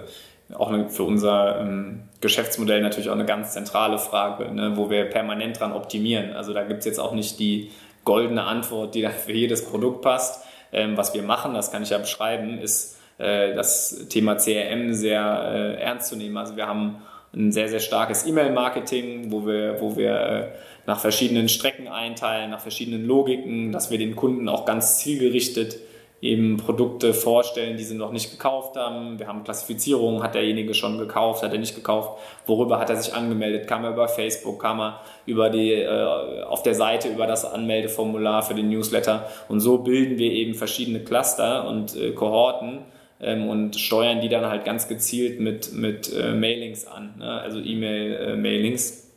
[0.54, 5.60] auch für unser ähm, Geschäftsmodell natürlich auch eine ganz zentrale Frage, ne, wo wir permanent
[5.60, 6.32] dran optimieren.
[6.32, 7.70] Also da gibt es jetzt auch nicht die
[8.04, 10.44] goldene Antwort, die dann für jedes Produkt passt.
[10.72, 15.50] Ähm, was wir machen, das kann ich ja beschreiben, ist äh, das Thema CRM sehr
[15.52, 16.36] äh, ernst zu nehmen.
[16.36, 17.02] Also wir haben
[17.34, 20.46] ein sehr, sehr starkes E-Mail-Marketing, wo wir, wo wir äh,
[20.86, 25.76] nach verschiedenen Strecken einteilen, nach verschiedenen Logiken, dass wir den Kunden auch ganz zielgerichtet
[26.20, 29.18] eben Produkte vorstellen, die sie noch nicht gekauft haben.
[29.18, 33.14] Wir haben Klassifizierungen, hat derjenige schon gekauft, hat er nicht gekauft, worüber hat er sich
[33.14, 37.44] angemeldet, kam er über Facebook, kam er über die, äh, auf der Seite über das
[37.44, 42.80] Anmeldeformular für den Newsletter und so bilden wir eben verschiedene Cluster und äh, Kohorten
[43.20, 47.40] ähm, und steuern die dann halt ganz gezielt mit, mit äh, Mailings an, ne?
[47.40, 49.07] also E-Mail-Mailings.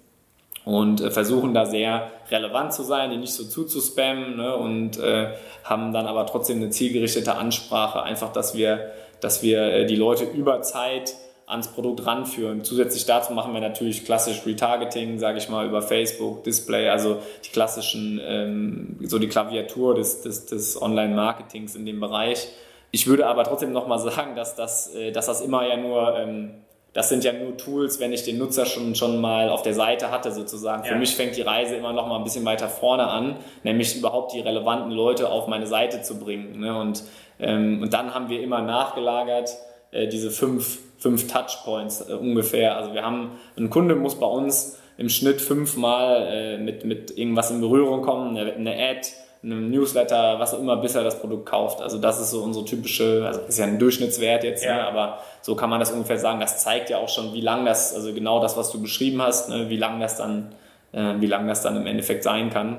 [0.63, 5.31] Und äh, versuchen da sehr relevant zu sein, die nicht so zuzuspammen ne, und äh,
[5.63, 10.25] haben dann aber trotzdem eine zielgerichtete Ansprache, einfach, dass wir, dass wir äh, die Leute
[10.25, 11.15] über Zeit
[11.51, 12.63] ans Produkt ranführen.
[12.63, 17.49] Zusätzlich dazu machen wir natürlich klassisch Retargeting, sage ich mal, über Facebook, Display, also die
[17.49, 22.47] klassischen, ähm, so die Klaviatur des, des, des Online-Marketings in dem Bereich.
[22.91, 26.51] Ich würde aber trotzdem nochmal sagen, dass das, äh, dass das immer ja nur ähm,
[26.93, 30.11] das sind ja nur Tools, wenn ich den Nutzer schon, schon mal auf der Seite
[30.11, 30.83] hatte sozusagen.
[30.83, 30.91] Ja.
[30.91, 34.33] Für mich fängt die Reise immer noch mal ein bisschen weiter vorne an, nämlich überhaupt
[34.33, 36.59] die relevanten Leute auf meine Seite zu bringen.
[36.59, 36.77] Ne?
[36.77, 37.03] Und,
[37.39, 39.57] ähm, und dann haben wir immer nachgelagert
[39.91, 42.75] äh, diese fünf, fünf Touchpoints äh, ungefähr.
[42.75, 47.51] Also wir haben, ein Kunde muss bei uns im Schnitt fünfmal äh, mit, mit irgendwas
[47.51, 49.07] in Berührung kommen, eine, eine Ad,
[49.43, 51.81] einem Newsletter, was auch immer, bis er das Produkt kauft.
[51.81, 54.75] Also das ist so unsere typische, also ist ja ein Durchschnittswert jetzt, ja.
[54.75, 56.39] ne, aber so kann man das ungefähr sagen.
[56.39, 59.49] Das zeigt ja auch schon, wie lang das, also genau das, was du beschrieben hast,
[59.49, 60.53] ne, wie lang das dann,
[60.91, 62.77] äh, wie lang das dann im Endeffekt sein kann.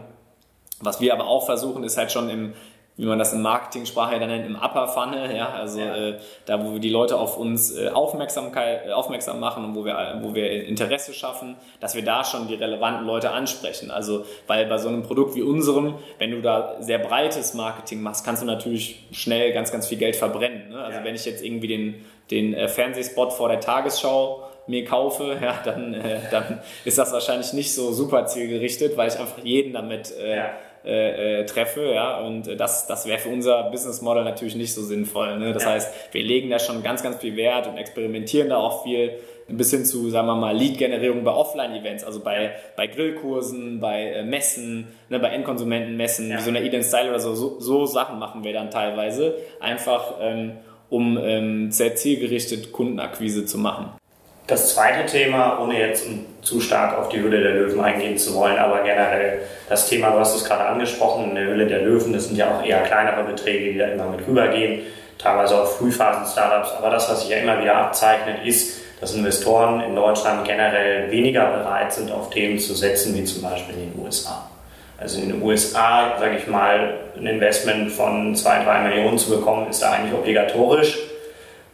[0.80, 2.52] Was wir aber auch versuchen, ist halt schon im
[2.96, 5.96] wie man das in Marketing-Sprache dann nennt, im Upper Funnel, ja, also ja.
[5.96, 9.84] Äh, da, wo wir die Leute auf uns äh, Aufmerksamkeit, äh, aufmerksam machen und wo
[9.86, 13.90] wir, wo wir Interesse schaffen, dass wir da schon die relevanten Leute ansprechen.
[13.90, 18.26] Also, weil bei so einem Produkt wie unserem, wenn du da sehr breites Marketing machst,
[18.26, 20.68] kannst du natürlich schnell ganz, ganz viel Geld verbrennen.
[20.68, 20.84] Ne?
[20.84, 21.04] Also, ja.
[21.04, 25.94] wenn ich jetzt irgendwie den, den äh, Fernsehspot vor der Tagesschau mir kaufe, ja, dann,
[25.94, 30.36] äh, dann ist das wahrscheinlich nicht so super zielgerichtet, weil ich einfach jeden damit äh,
[30.36, 30.50] ja
[30.84, 34.74] äh, äh, treffe, ja, und äh, das, das wäre für unser Business Model natürlich nicht
[34.74, 35.38] so sinnvoll.
[35.38, 35.52] Ne?
[35.52, 35.70] Das ja.
[35.70, 39.12] heißt, wir legen da schon ganz, ganz viel Wert und experimentieren da auch viel
[39.48, 44.24] bis hin zu, sagen wir mal, Lead-Generierung bei Offline-Events, also bei, bei Grillkursen, bei äh,
[44.24, 46.38] Messen, ne, bei Endkonsumentenmessen, ja.
[46.38, 50.14] wie so eine Eden Style oder so, so, so, Sachen machen wir dann teilweise, einfach
[50.20, 50.52] ähm,
[50.90, 53.92] um ähm, sehr zielgerichtet Kundenakquise zu machen.
[54.52, 56.04] Das zweite Thema, ohne jetzt
[56.42, 59.38] zu stark auf die Hülle der Löwen eingehen zu wollen, aber generell
[59.70, 62.50] das Thema, du hast es gerade angesprochen, in der Hülle der Löwen, das sind ja
[62.50, 64.82] auch eher kleinere Beträge, die da immer mit rübergehen,
[65.16, 66.72] teilweise auch Frühphasen-Startups.
[66.76, 71.46] Aber das, was sich ja immer wieder abzeichnet, ist, dass Investoren in Deutschland generell weniger
[71.46, 74.50] bereit sind, auf Themen zu setzen, wie zum Beispiel in den USA.
[74.98, 79.70] Also in den USA, sage ich mal, ein Investment von zwei, drei Millionen zu bekommen,
[79.70, 80.98] ist da eigentlich obligatorisch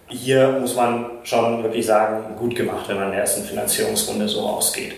[0.08, 4.40] hier muss man schon wirklich sagen, gut gemacht, wenn man in der ersten Finanzierungsrunde so
[4.40, 4.94] ausgeht.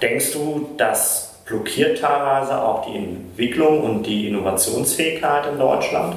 [0.00, 6.16] Denkst du, das blockiert teilweise auch die Entwicklung und die Innovationsfähigkeit in Deutschland?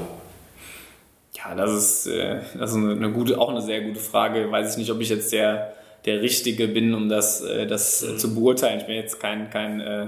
[1.33, 4.51] Ja, das ist, äh, das ist eine gute, auch eine sehr gute Frage.
[4.51, 5.73] Weiß ich nicht, ob ich jetzt der,
[6.05, 8.17] der Richtige bin, um das, äh, das mhm.
[8.17, 8.79] zu beurteilen.
[8.79, 10.07] Ich bin jetzt kein, kein äh,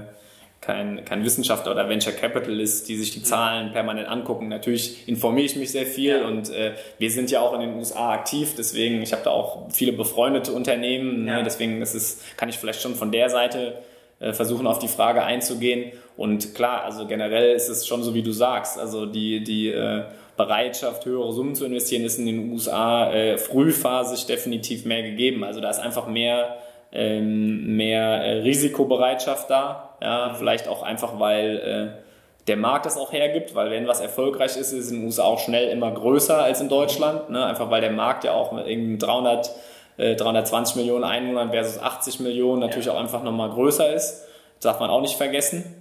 [0.60, 3.24] kein, kein Wissenschaftler oder Venture Capitalist, die sich die mhm.
[3.24, 4.48] Zahlen permanent angucken.
[4.48, 8.12] Natürlich informiere ich mich sehr viel und äh, wir sind ja auch in den USA
[8.12, 11.30] aktiv, deswegen, ich habe da auch viele befreundete Unternehmen, ne?
[11.30, 11.36] ja.
[11.38, 11.44] ne?
[11.44, 13.78] deswegen ist, kann ich vielleicht schon von der Seite
[14.18, 15.92] äh, versuchen, auf die Frage einzugehen.
[16.16, 20.04] Und klar, also generell ist es schon so, wie du sagst, also die, die äh,
[20.36, 25.42] Bereitschaft, höhere Summen zu investieren, ist in den USA äh, frühphasig definitiv mehr gegeben.
[25.42, 26.56] Also da ist einfach mehr
[26.92, 29.89] ähm, mehr äh, Risikobereitschaft da.
[30.00, 34.56] Ja, vielleicht auch einfach, weil äh, der Markt das auch hergibt, weil wenn was erfolgreich
[34.56, 37.30] ist, ist es in den USA auch schnell immer größer als in Deutschland.
[37.30, 37.44] Ne?
[37.44, 39.50] Einfach weil der Markt ja auch mit irgendwie 300,
[39.98, 42.92] äh, 320 Millionen Einwohnern versus 80 Millionen natürlich ja.
[42.92, 44.24] auch einfach nochmal größer ist.
[44.54, 45.76] Das darf man auch nicht vergessen.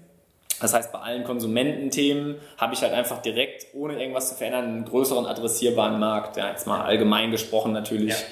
[0.62, 4.86] Das heißt, bei allen Konsumententhemen habe ich halt einfach direkt, ohne irgendwas zu verändern, einen
[4.86, 6.36] größeren adressierbaren Markt.
[6.36, 8.12] Ja, jetzt mal allgemein gesprochen natürlich.
[8.12, 8.26] Ja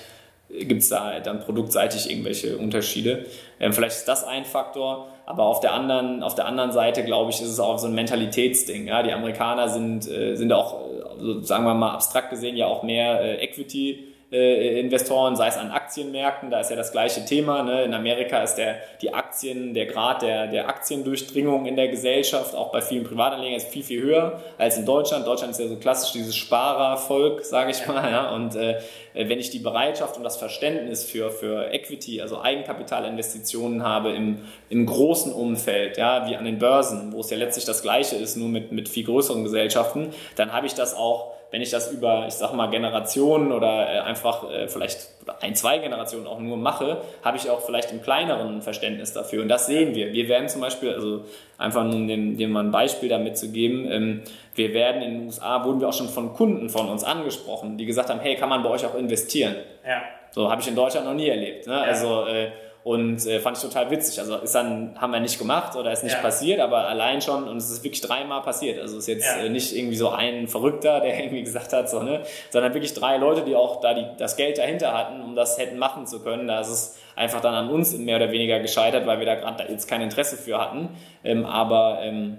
[0.49, 3.25] gibt es da dann produktseitig irgendwelche Unterschiede.
[3.59, 7.31] Ähm, vielleicht ist das ein Faktor, aber auf der anderen, auf der anderen Seite, glaube
[7.31, 8.87] ich, ist es auch so ein Mentalitätsding.
[8.87, 9.03] Ja?
[9.03, 10.79] Die Amerikaner sind, äh, sind auch,
[11.19, 15.57] also sagen wir mal abstrakt gesehen, ja auch mehr äh, Equity äh, Investoren, sei es
[15.57, 17.63] an Aktienmärkten, da ist ja das gleiche Thema.
[17.63, 17.83] Ne?
[17.83, 22.73] In Amerika ist der, die Aktien, der Grad der, der Aktiendurchdringung in der Gesellschaft, auch
[22.73, 25.25] bei vielen Privatanlegern, ist viel, viel höher als in Deutschland.
[25.25, 28.11] Deutschland ist ja so klassisch dieses Sparervolk, sage ich mal.
[28.11, 28.31] Ja?
[28.31, 28.81] Und äh,
[29.13, 34.85] wenn ich die Bereitschaft und das Verständnis für, für Equity, also Eigenkapitalinvestitionen habe im, im
[34.85, 38.49] großen Umfeld, ja, wie an den Börsen, wo es ja letztlich das Gleiche ist, nur
[38.49, 42.33] mit, mit viel größeren Gesellschaften, dann habe ich das auch wenn ich das über, ich
[42.33, 45.09] sag mal, Generationen oder äh, einfach äh, vielleicht
[45.41, 49.41] ein, zwei Generationen auch nur mache, habe ich auch vielleicht im kleineren Verständnis dafür.
[49.41, 50.11] Und das sehen wir.
[50.13, 51.25] Wir werden zum Beispiel, also
[51.57, 54.21] einfach nur dem, dem mal ein Beispiel damit zu geben, ähm,
[54.55, 57.85] wir werden in den USA, wurden wir auch schon von Kunden von uns angesprochen, die
[57.85, 59.55] gesagt haben, hey, kann man bei euch auch investieren?
[59.85, 60.01] Ja.
[60.31, 61.67] So habe ich in Deutschland noch nie erlebt.
[61.67, 61.73] Ne?
[61.73, 61.81] Ja.
[61.81, 62.51] Also äh,
[62.87, 64.17] und äh, fand ich total witzig.
[64.17, 66.21] Also ist dann, haben wir nicht gemacht oder ist nicht ja.
[66.21, 68.79] passiert, aber allein schon, und es ist wirklich dreimal passiert.
[68.79, 69.43] Also ist jetzt ja.
[69.43, 73.17] äh, nicht irgendwie so ein Verrückter, der irgendwie gesagt hat, so, ne, sondern wirklich drei
[73.17, 76.47] Leute, die auch da die, das Geld dahinter hatten, um das hätten machen zu können.
[76.47, 79.65] Da ist es einfach dann an uns mehr oder weniger gescheitert, weil wir da gerade
[79.69, 80.87] jetzt kein Interesse für hatten.
[81.25, 82.37] Ähm, aber ähm,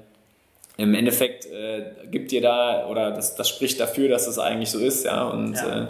[0.79, 4.79] im Endeffekt äh, gibt dir da, oder das, das spricht dafür, dass es eigentlich so
[4.79, 5.25] ist, ja.
[5.25, 5.83] Und ja.
[5.83, 5.87] Äh,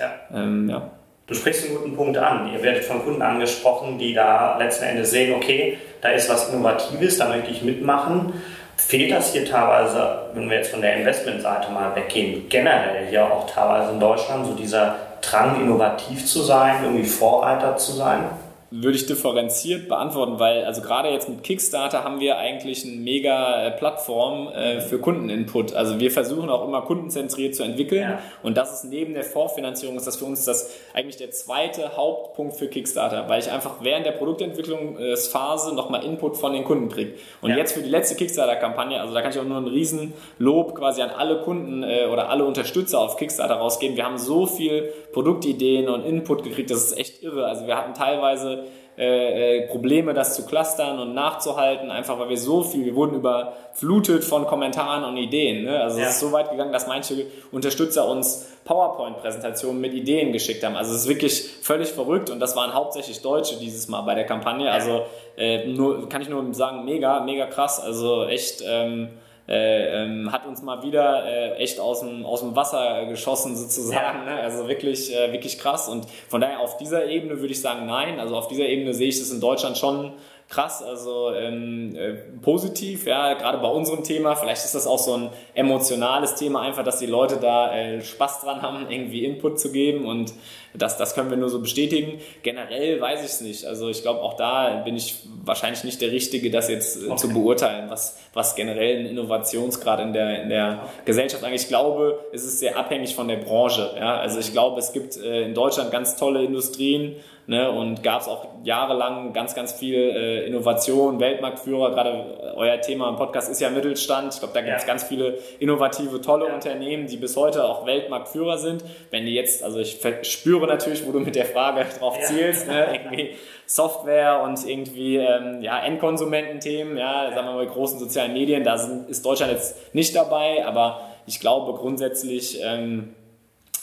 [0.00, 0.12] ja.
[0.34, 0.90] Ähm, ja.
[1.30, 2.52] Du sprichst einen guten Punkt an.
[2.52, 7.18] Ihr werdet von Kunden angesprochen, die da letzten Endes sehen, okay, da ist was Innovatives,
[7.18, 8.32] da möchte ich mitmachen.
[8.76, 13.48] Fehlt das hier teilweise, wenn wir jetzt von der Investmentseite mal weggehen, generell hier auch
[13.48, 18.24] teilweise in Deutschland, so dieser Drang, innovativ zu sein, irgendwie Vorreiter zu sein?
[18.70, 23.66] Würde ich differenziert beantworten, weil also gerade jetzt mit Kickstarter haben wir eigentlich eine mega
[23.66, 25.74] äh, Plattform äh, für Kundeninput.
[25.74, 28.18] Also wir versuchen auch immer kundenzentriert zu entwickeln ja.
[28.44, 32.56] und das ist neben der Vorfinanzierung ist das für uns das eigentlich der zweite Hauptpunkt
[32.56, 37.14] für Kickstarter, weil ich einfach während der Produktentwicklungsphase nochmal Input von den Kunden kriege.
[37.42, 37.56] Und ja.
[37.56, 41.10] jetzt für die letzte Kickstarter-Kampagne, also da kann ich auch nur ein Riesenlob quasi an
[41.10, 43.96] alle Kunden äh, oder alle Unterstützer auf Kickstarter rausgeben.
[43.96, 47.46] Wir haben so viel Produktideen und Input gekriegt, das ist echt irre.
[47.46, 48.59] Also wir hatten teilweise
[49.00, 53.14] äh, äh, Probleme, das zu clustern und nachzuhalten, einfach weil wir so viel, wir wurden
[53.14, 55.64] überflutet von Kommentaren und Ideen.
[55.64, 55.80] Ne?
[55.80, 56.04] Also ja.
[56.04, 60.76] es ist so weit gegangen, dass manche Unterstützer uns PowerPoint-Präsentationen mit Ideen geschickt haben.
[60.76, 64.26] Also es ist wirklich völlig verrückt und das waren hauptsächlich Deutsche dieses Mal bei der
[64.26, 64.70] Kampagne.
[64.70, 65.06] Also
[65.38, 67.80] äh, nur, kann ich nur sagen, mega, mega krass.
[67.80, 68.62] Also echt.
[68.66, 69.08] Ähm,
[69.50, 74.26] äh, ähm, hat uns mal wieder äh, echt aus dem, aus dem Wasser geschossen sozusagen.
[74.26, 74.36] Ja.
[74.36, 74.40] Ne?
[74.40, 75.88] Also wirklich, äh, wirklich krass.
[75.88, 78.20] Und von daher auf dieser Ebene würde ich sagen, nein.
[78.20, 80.12] Also auf dieser Ebene sehe ich es in Deutschland schon
[80.50, 84.34] krass, also ähm, äh, positiv, ja, gerade bei unserem Thema.
[84.34, 88.40] Vielleicht ist das auch so ein emotionales Thema, einfach, dass die Leute da äh, Spaß
[88.40, 90.34] dran haben, irgendwie Input zu geben und
[90.74, 92.20] das, das können wir nur so bestätigen.
[92.42, 93.64] Generell weiß ich es nicht.
[93.64, 97.16] Also ich glaube, auch da bin ich wahrscheinlich nicht der Richtige, das jetzt äh, okay.
[97.16, 101.62] zu beurteilen, was, was generell ein Innovationsgrad in der, in der Gesellschaft eigentlich.
[101.62, 103.94] Ich glaube, es ist sehr abhängig von der Branche.
[103.96, 104.18] Ja?
[104.18, 108.28] Also ich glaube, es gibt äh, in Deutschland ganz tolle Industrien, Ne, und gab es
[108.28, 111.90] auch jahrelang ganz, ganz viel äh, Innovation, Weltmarktführer.
[111.90, 114.34] Gerade euer Thema im Podcast ist ja Mittelstand.
[114.34, 114.86] Ich glaube, da gibt es ja.
[114.86, 116.54] ganz viele innovative, tolle ja.
[116.54, 118.84] Unternehmen, die bis heute auch Weltmarktführer sind.
[119.10, 122.26] Wenn die jetzt, also ich spüre natürlich, wo du mit der Frage drauf ja.
[122.26, 123.30] zielst, ne, irgendwie
[123.66, 129.08] Software und irgendwie ähm, ja, Endkonsumententhemen, ja, sagen wir mal großen sozialen Medien, da sind,
[129.08, 133.14] ist Deutschland jetzt nicht dabei, aber ich glaube grundsätzlich, ähm,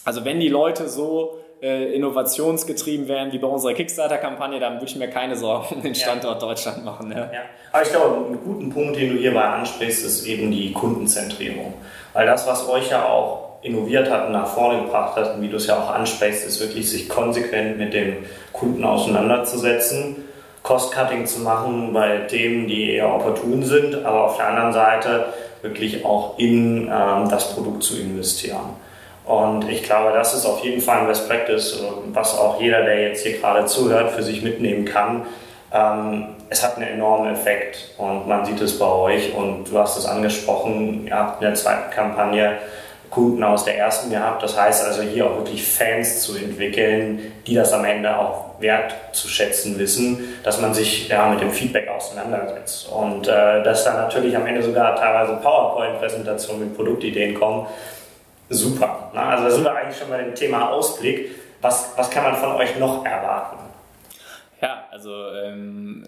[0.03, 4.95] also wenn die Leute so äh, innovationsgetrieben wären wie bei unserer Kickstarter-Kampagne, dann würde ich
[4.95, 6.47] mir keine Sorgen um den Standort ja.
[6.47, 7.11] Deutschland machen.
[7.11, 7.17] Ja.
[7.17, 7.41] ja.
[7.71, 11.73] Aber ich glaube, einen guten Punkt, den du hierbei ansprichst, ist eben die Kundenzentrierung.
[12.13, 15.49] Weil das, was euch ja auch innoviert hat und nach vorne gebracht hat, und wie
[15.49, 18.17] du es ja auch ansprichst, ist wirklich sich konsequent mit dem
[18.53, 20.27] Kunden auseinanderzusetzen,
[20.63, 25.25] Cost-Cutting zu machen bei Themen, die eher opportun sind, aber auf der anderen Seite
[25.61, 28.75] wirklich auch in ähm, das Produkt zu investieren.
[29.27, 33.01] Und ich glaube, das ist auf jeden Fall ein Best Practice, was auch jeder, der
[33.01, 35.25] jetzt hier gerade zuhört, für sich mitnehmen kann.
[35.73, 39.97] Ähm, es hat einen enormen Effekt und man sieht es bei euch und du hast
[39.97, 42.57] es angesprochen, ihr habt in der zweiten Kampagne
[43.09, 44.43] Kunden aus der ersten gehabt.
[44.43, 49.77] Das heißt also hier auch wirklich Fans zu entwickeln, die das am Ende auch wertzuschätzen
[49.77, 52.89] wissen, dass man sich ja, mit dem Feedback auseinandersetzt.
[52.89, 57.67] Und äh, dass dann natürlich am Ende sogar teilweise PowerPoint-Präsentationen mit Produktideen kommen,
[58.49, 59.11] super.
[59.13, 59.21] Ne?
[59.21, 61.31] Also da sind wir eigentlich schon bei dem Thema Ausblick.
[61.61, 63.57] Was, was kann man von euch noch erwarten?
[64.61, 65.11] Ja, also
[65.43, 66.07] ähm,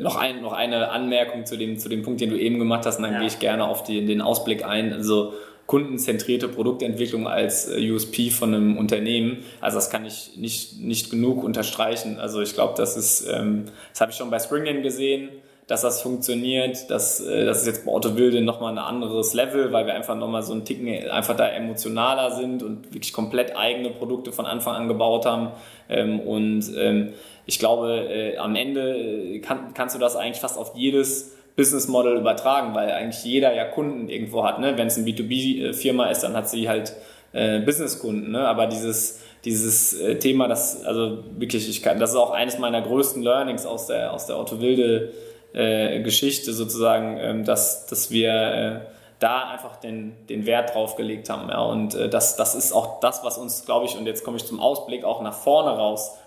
[0.00, 2.96] noch, ein, noch eine Anmerkung zu dem, zu dem Punkt, den du eben gemacht hast,
[2.96, 3.18] und dann ja.
[3.18, 4.92] gehe ich gerne auf die, den Ausblick ein.
[4.92, 5.34] Also
[5.66, 9.44] kundenzentrierte Produktentwicklung als äh, USP von einem Unternehmen.
[9.60, 12.18] Also das kann ich nicht, nicht genug unterstreichen.
[12.18, 15.28] Also ich glaube, das ist, ähm, das habe ich schon bei Springen gesehen
[15.68, 16.90] dass das funktioniert.
[16.90, 20.16] Das, äh, das ist jetzt bei Otto Wilde nochmal ein anderes Level, weil wir einfach
[20.16, 24.74] nochmal so einen Ticken einfach da emotionaler sind und wirklich komplett eigene Produkte von Anfang
[24.74, 25.50] an gebaut haben.
[25.88, 27.12] Ähm, und ähm,
[27.44, 31.86] ich glaube, äh, am Ende äh, kann, kannst du das eigentlich fast auf jedes Business
[31.86, 34.60] Model übertragen, weil eigentlich jeder ja Kunden irgendwo hat.
[34.60, 34.78] Ne?
[34.78, 36.94] Wenn es eine B2B-Firma ist, dann hat sie halt
[37.32, 38.32] äh, Businesskunden.
[38.32, 38.40] Ne?
[38.40, 43.22] Aber dieses dieses Thema, das also wirklich, ich kann, das ist auch eines meiner größten
[43.22, 45.12] Learnings aus der aus der Otto Wilde
[45.52, 48.80] äh, Geschichte sozusagen, ähm, dass, dass wir äh,
[49.18, 51.48] da einfach den, den Wert drauf gelegt haben.
[51.48, 51.60] Ja.
[51.62, 54.44] Und äh, das, das ist auch das, was uns, glaube ich, und jetzt komme ich
[54.44, 56.18] zum Ausblick, auch nach vorne raus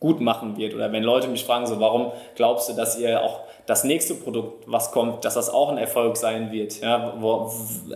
[0.00, 0.74] gut machen wird.
[0.74, 4.64] Oder wenn Leute mich fragen, so, warum glaubst du, dass ihr auch das nächste Produkt,
[4.66, 6.80] was kommt, dass das auch ein Erfolg sein wird?
[6.80, 7.52] Ja, wo,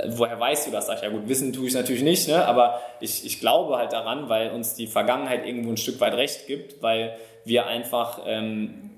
[0.09, 0.87] woher weißt du das?
[0.87, 2.47] Sag ich, ja gut, wissen tue ich natürlich nicht, ne?
[2.47, 6.47] aber ich, ich glaube halt daran, weil uns die Vergangenheit irgendwo ein Stück weit recht
[6.47, 7.17] gibt, weil
[7.47, 8.91] wir einfach ähm,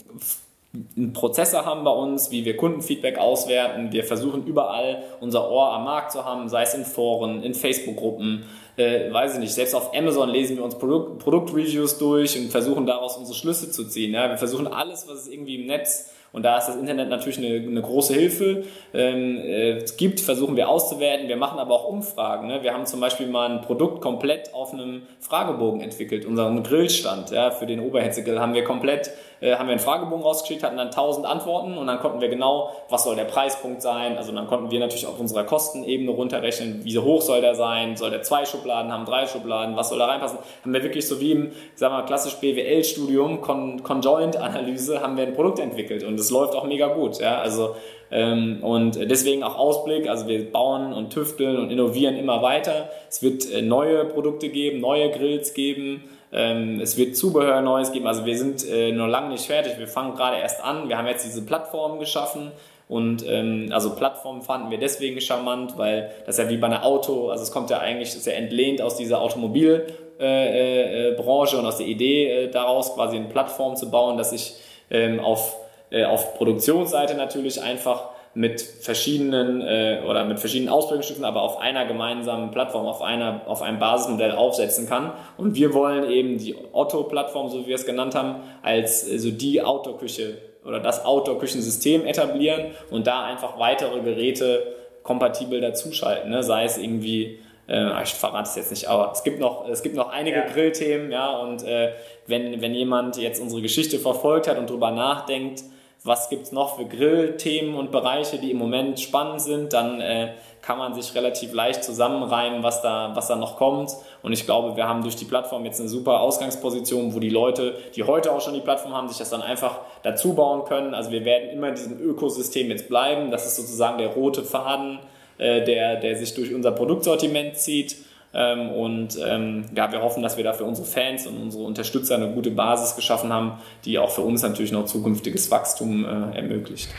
[0.97, 3.93] einen Prozessor haben bei uns, wie wir Kundenfeedback auswerten.
[3.93, 8.45] Wir versuchen überall unser Ohr am Markt zu haben, sei es in Foren, in Facebook-Gruppen,
[8.77, 9.55] äh, weiß ich nicht.
[9.55, 13.85] Selbst auf Amazon lesen wir uns Produkt, Produktreviews durch und versuchen daraus unsere Schlüsse zu
[13.85, 14.13] ziehen.
[14.13, 14.29] Ja?
[14.29, 17.67] Wir versuchen alles, was es irgendwie im Netz und da ist das Internet natürlich eine,
[17.67, 18.65] eine große Hilfe.
[18.93, 21.29] Ähm, äh, gibt, versuchen wir auszuwerten.
[21.29, 22.49] Wir machen aber auch Umfragen.
[22.49, 22.63] Ne?
[22.63, 26.27] Wir haben zum Beispiel mal ein Produkt komplett auf einem Fragebogen entwickelt.
[26.27, 30.77] Unseren Grillstand ja, für den Oberhetzegrill haben wir komplett haben wir einen Fragebogen rausgeschickt, hatten
[30.77, 34.17] dann 1000 Antworten und dann konnten wir genau, was soll der Preispunkt sein.
[34.17, 38.11] Also dann konnten wir natürlich auf unserer Kostenebene runterrechnen, wie hoch soll der sein, soll
[38.11, 40.39] der zwei Schubladen haben, drei Schubladen, was soll da reinpassen.
[40.63, 45.25] Haben wir wirklich so wie im, sagen wir mal, klassisch BWL-Studium, Con Conjoint-Analyse, haben wir
[45.25, 47.19] ein Produkt entwickelt und es läuft auch mega gut.
[47.21, 47.39] Ja?
[47.39, 47.77] Also
[48.11, 52.89] ähm, und deswegen auch Ausblick, also wir bauen und tüfteln und innovieren immer weiter.
[53.09, 56.05] Es wird äh, neue Produkte geben, neue Grills geben.
[56.33, 58.07] Ähm, es wird Zubehör Neues geben.
[58.07, 59.79] Also wir sind äh, noch lange nicht fertig.
[59.79, 60.89] Wir fangen gerade erst an.
[60.89, 62.53] Wir haben jetzt diese Plattform geschaffen
[62.89, 67.31] Und ähm, also Plattformen fanden wir deswegen charmant, weil das ja wie bei einer Auto,
[67.31, 69.87] also es kommt ja eigentlich sehr entlehnt aus dieser Automobilbranche
[70.21, 74.55] äh, äh, und aus der Idee äh, daraus, quasi eine Plattform zu bauen, dass ich
[74.91, 75.57] ähm, auf,
[75.91, 81.87] äh, auf Produktionsseite natürlich einfach mit verschiedenen äh, oder mit verschiedenen Ausprägungsstücken, aber auf einer
[81.87, 85.13] gemeinsamen Plattform, auf einer, auf einem Basismodell aufsetzen kann.
[85.39, 89.31] Und wir wollen eben die Otto-Plattform, so wie wir es genannt haben, als äh, so
[89.31, 94.67] die Autoküche oder das Outdoor-Küchensystem etablieren und da einfach weitere Geräte
[95.03, 96.31] kompatibel dazuschalten.
[96.31, 96.43] Ne?
[96.43, 97.39] Sei es irgendwie,
[97.71, 100.47] äh, ich verrate es jetzt nicht, aber es gibt noch, es gibt noch einige ja.
[100.47, 101.93] Grillthemen, ja, und äh,
[102.27, 105.63] wenn, wenn jemand jetzt unsere Geschichte verfolgt hat und drüber nachdenkt,
[106.07, 110.33] was gibt's noch für Grillthemen und Bereiche, die im Moment spannend sind, dann äh,
[110.63, 113.91] kann man sich relativ leicht zusammenreimen, was da, was da noch kommt.
[114.23, 117.77] Und ich glaube, wir haben durch die Plattform jetzt eine super Ausgangsposition, wo die Leute,
[117.95, 120.95] die heute auch schon die Plattform haben, sich das dann einfach dazu bauen können.
[120.95, 123.31] Also wir werden immer in diesem Ökosystem jetzt bleiben.
[123.31, 124.99] Das ist sozusagen der rote Faden,
[125.39, 127.97] äh, der, der sich durch unser Produktsortiment zieht.
[128.35, 132.17] Ähm, und ähm, ja, wir hoffen, dass wir da für unsere Fans und unsere Unterstützer
[132.17, 136.91] eine gute Basis geschaffen haben, die auch für uns natürlich noch zukünftiges Wachstum äh, ermöglicht.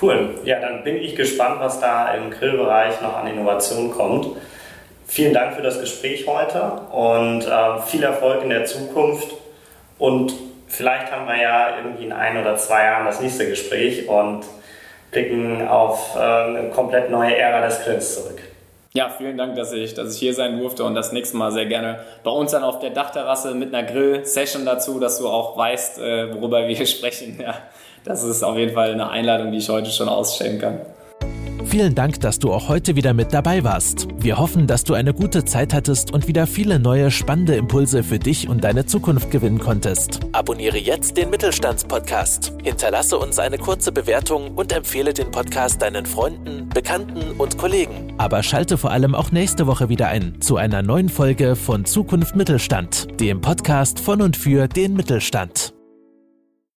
[0.00, 0.40] Cool.
[0.44, 4.36] Ja, dann bin ich gespannt, was da im Grillbereich noch an Innovation kommt.
[5.06, 9.28] Vielen Dank für das Gespräch heute und äh, viel Erfolg in der Zukunft.
[9.98, 10.34] Und
[10.66, 14.44] vielleicht haben wir ja irgendwie in ein oder zwei Jahren das nächste Gespräch und
[15.12, 18.42] blicken auf äh, eine komplett neue Ära des Grills zurück.
[18.96, 21.66] Ja, vielen Dank, dass ich, dass ich hier sein durfte und das nächste Mal sehr
[21.66, 25.98] gerne bei uns dann auf der Dachterrasse mit einer Grill-Session dazu, dass du auch weißt,
[25.98, 27.40] äh, worüber wir sprechen.
[27.40, 27.58] Ja,
[28.04, 30.78] das ist auf jeden Fall eine Einladung, die ich heute schon ausstellen kann.
[31.64, 34.06] Vielen Dank, dass du auch heute wieder mit dabei warst.
[34.18, 38.18] Wir hoffen, dass du eine gute Zeit hattest und wieder viele neue spannende Impulse für
[38.18, 40.20] dich und deine Zukunft gewinnen konntest.
[40.32, 42.52] Abonniere jetzt den Mittelstandspodcast.
[42.62, 48.14] Hinterlasse uns eine kurze Bewertung und empfehle den Podcast deinen Freunden, Bekannten und Kollegen.
[48.18, 52.36] Aber schalte vor allem auch nächste Woche wieder ein zu einer neuen Folge von Zukunft
[52.36, 55.73] Mittelstand, dem Podcast von und für den Mittelstand.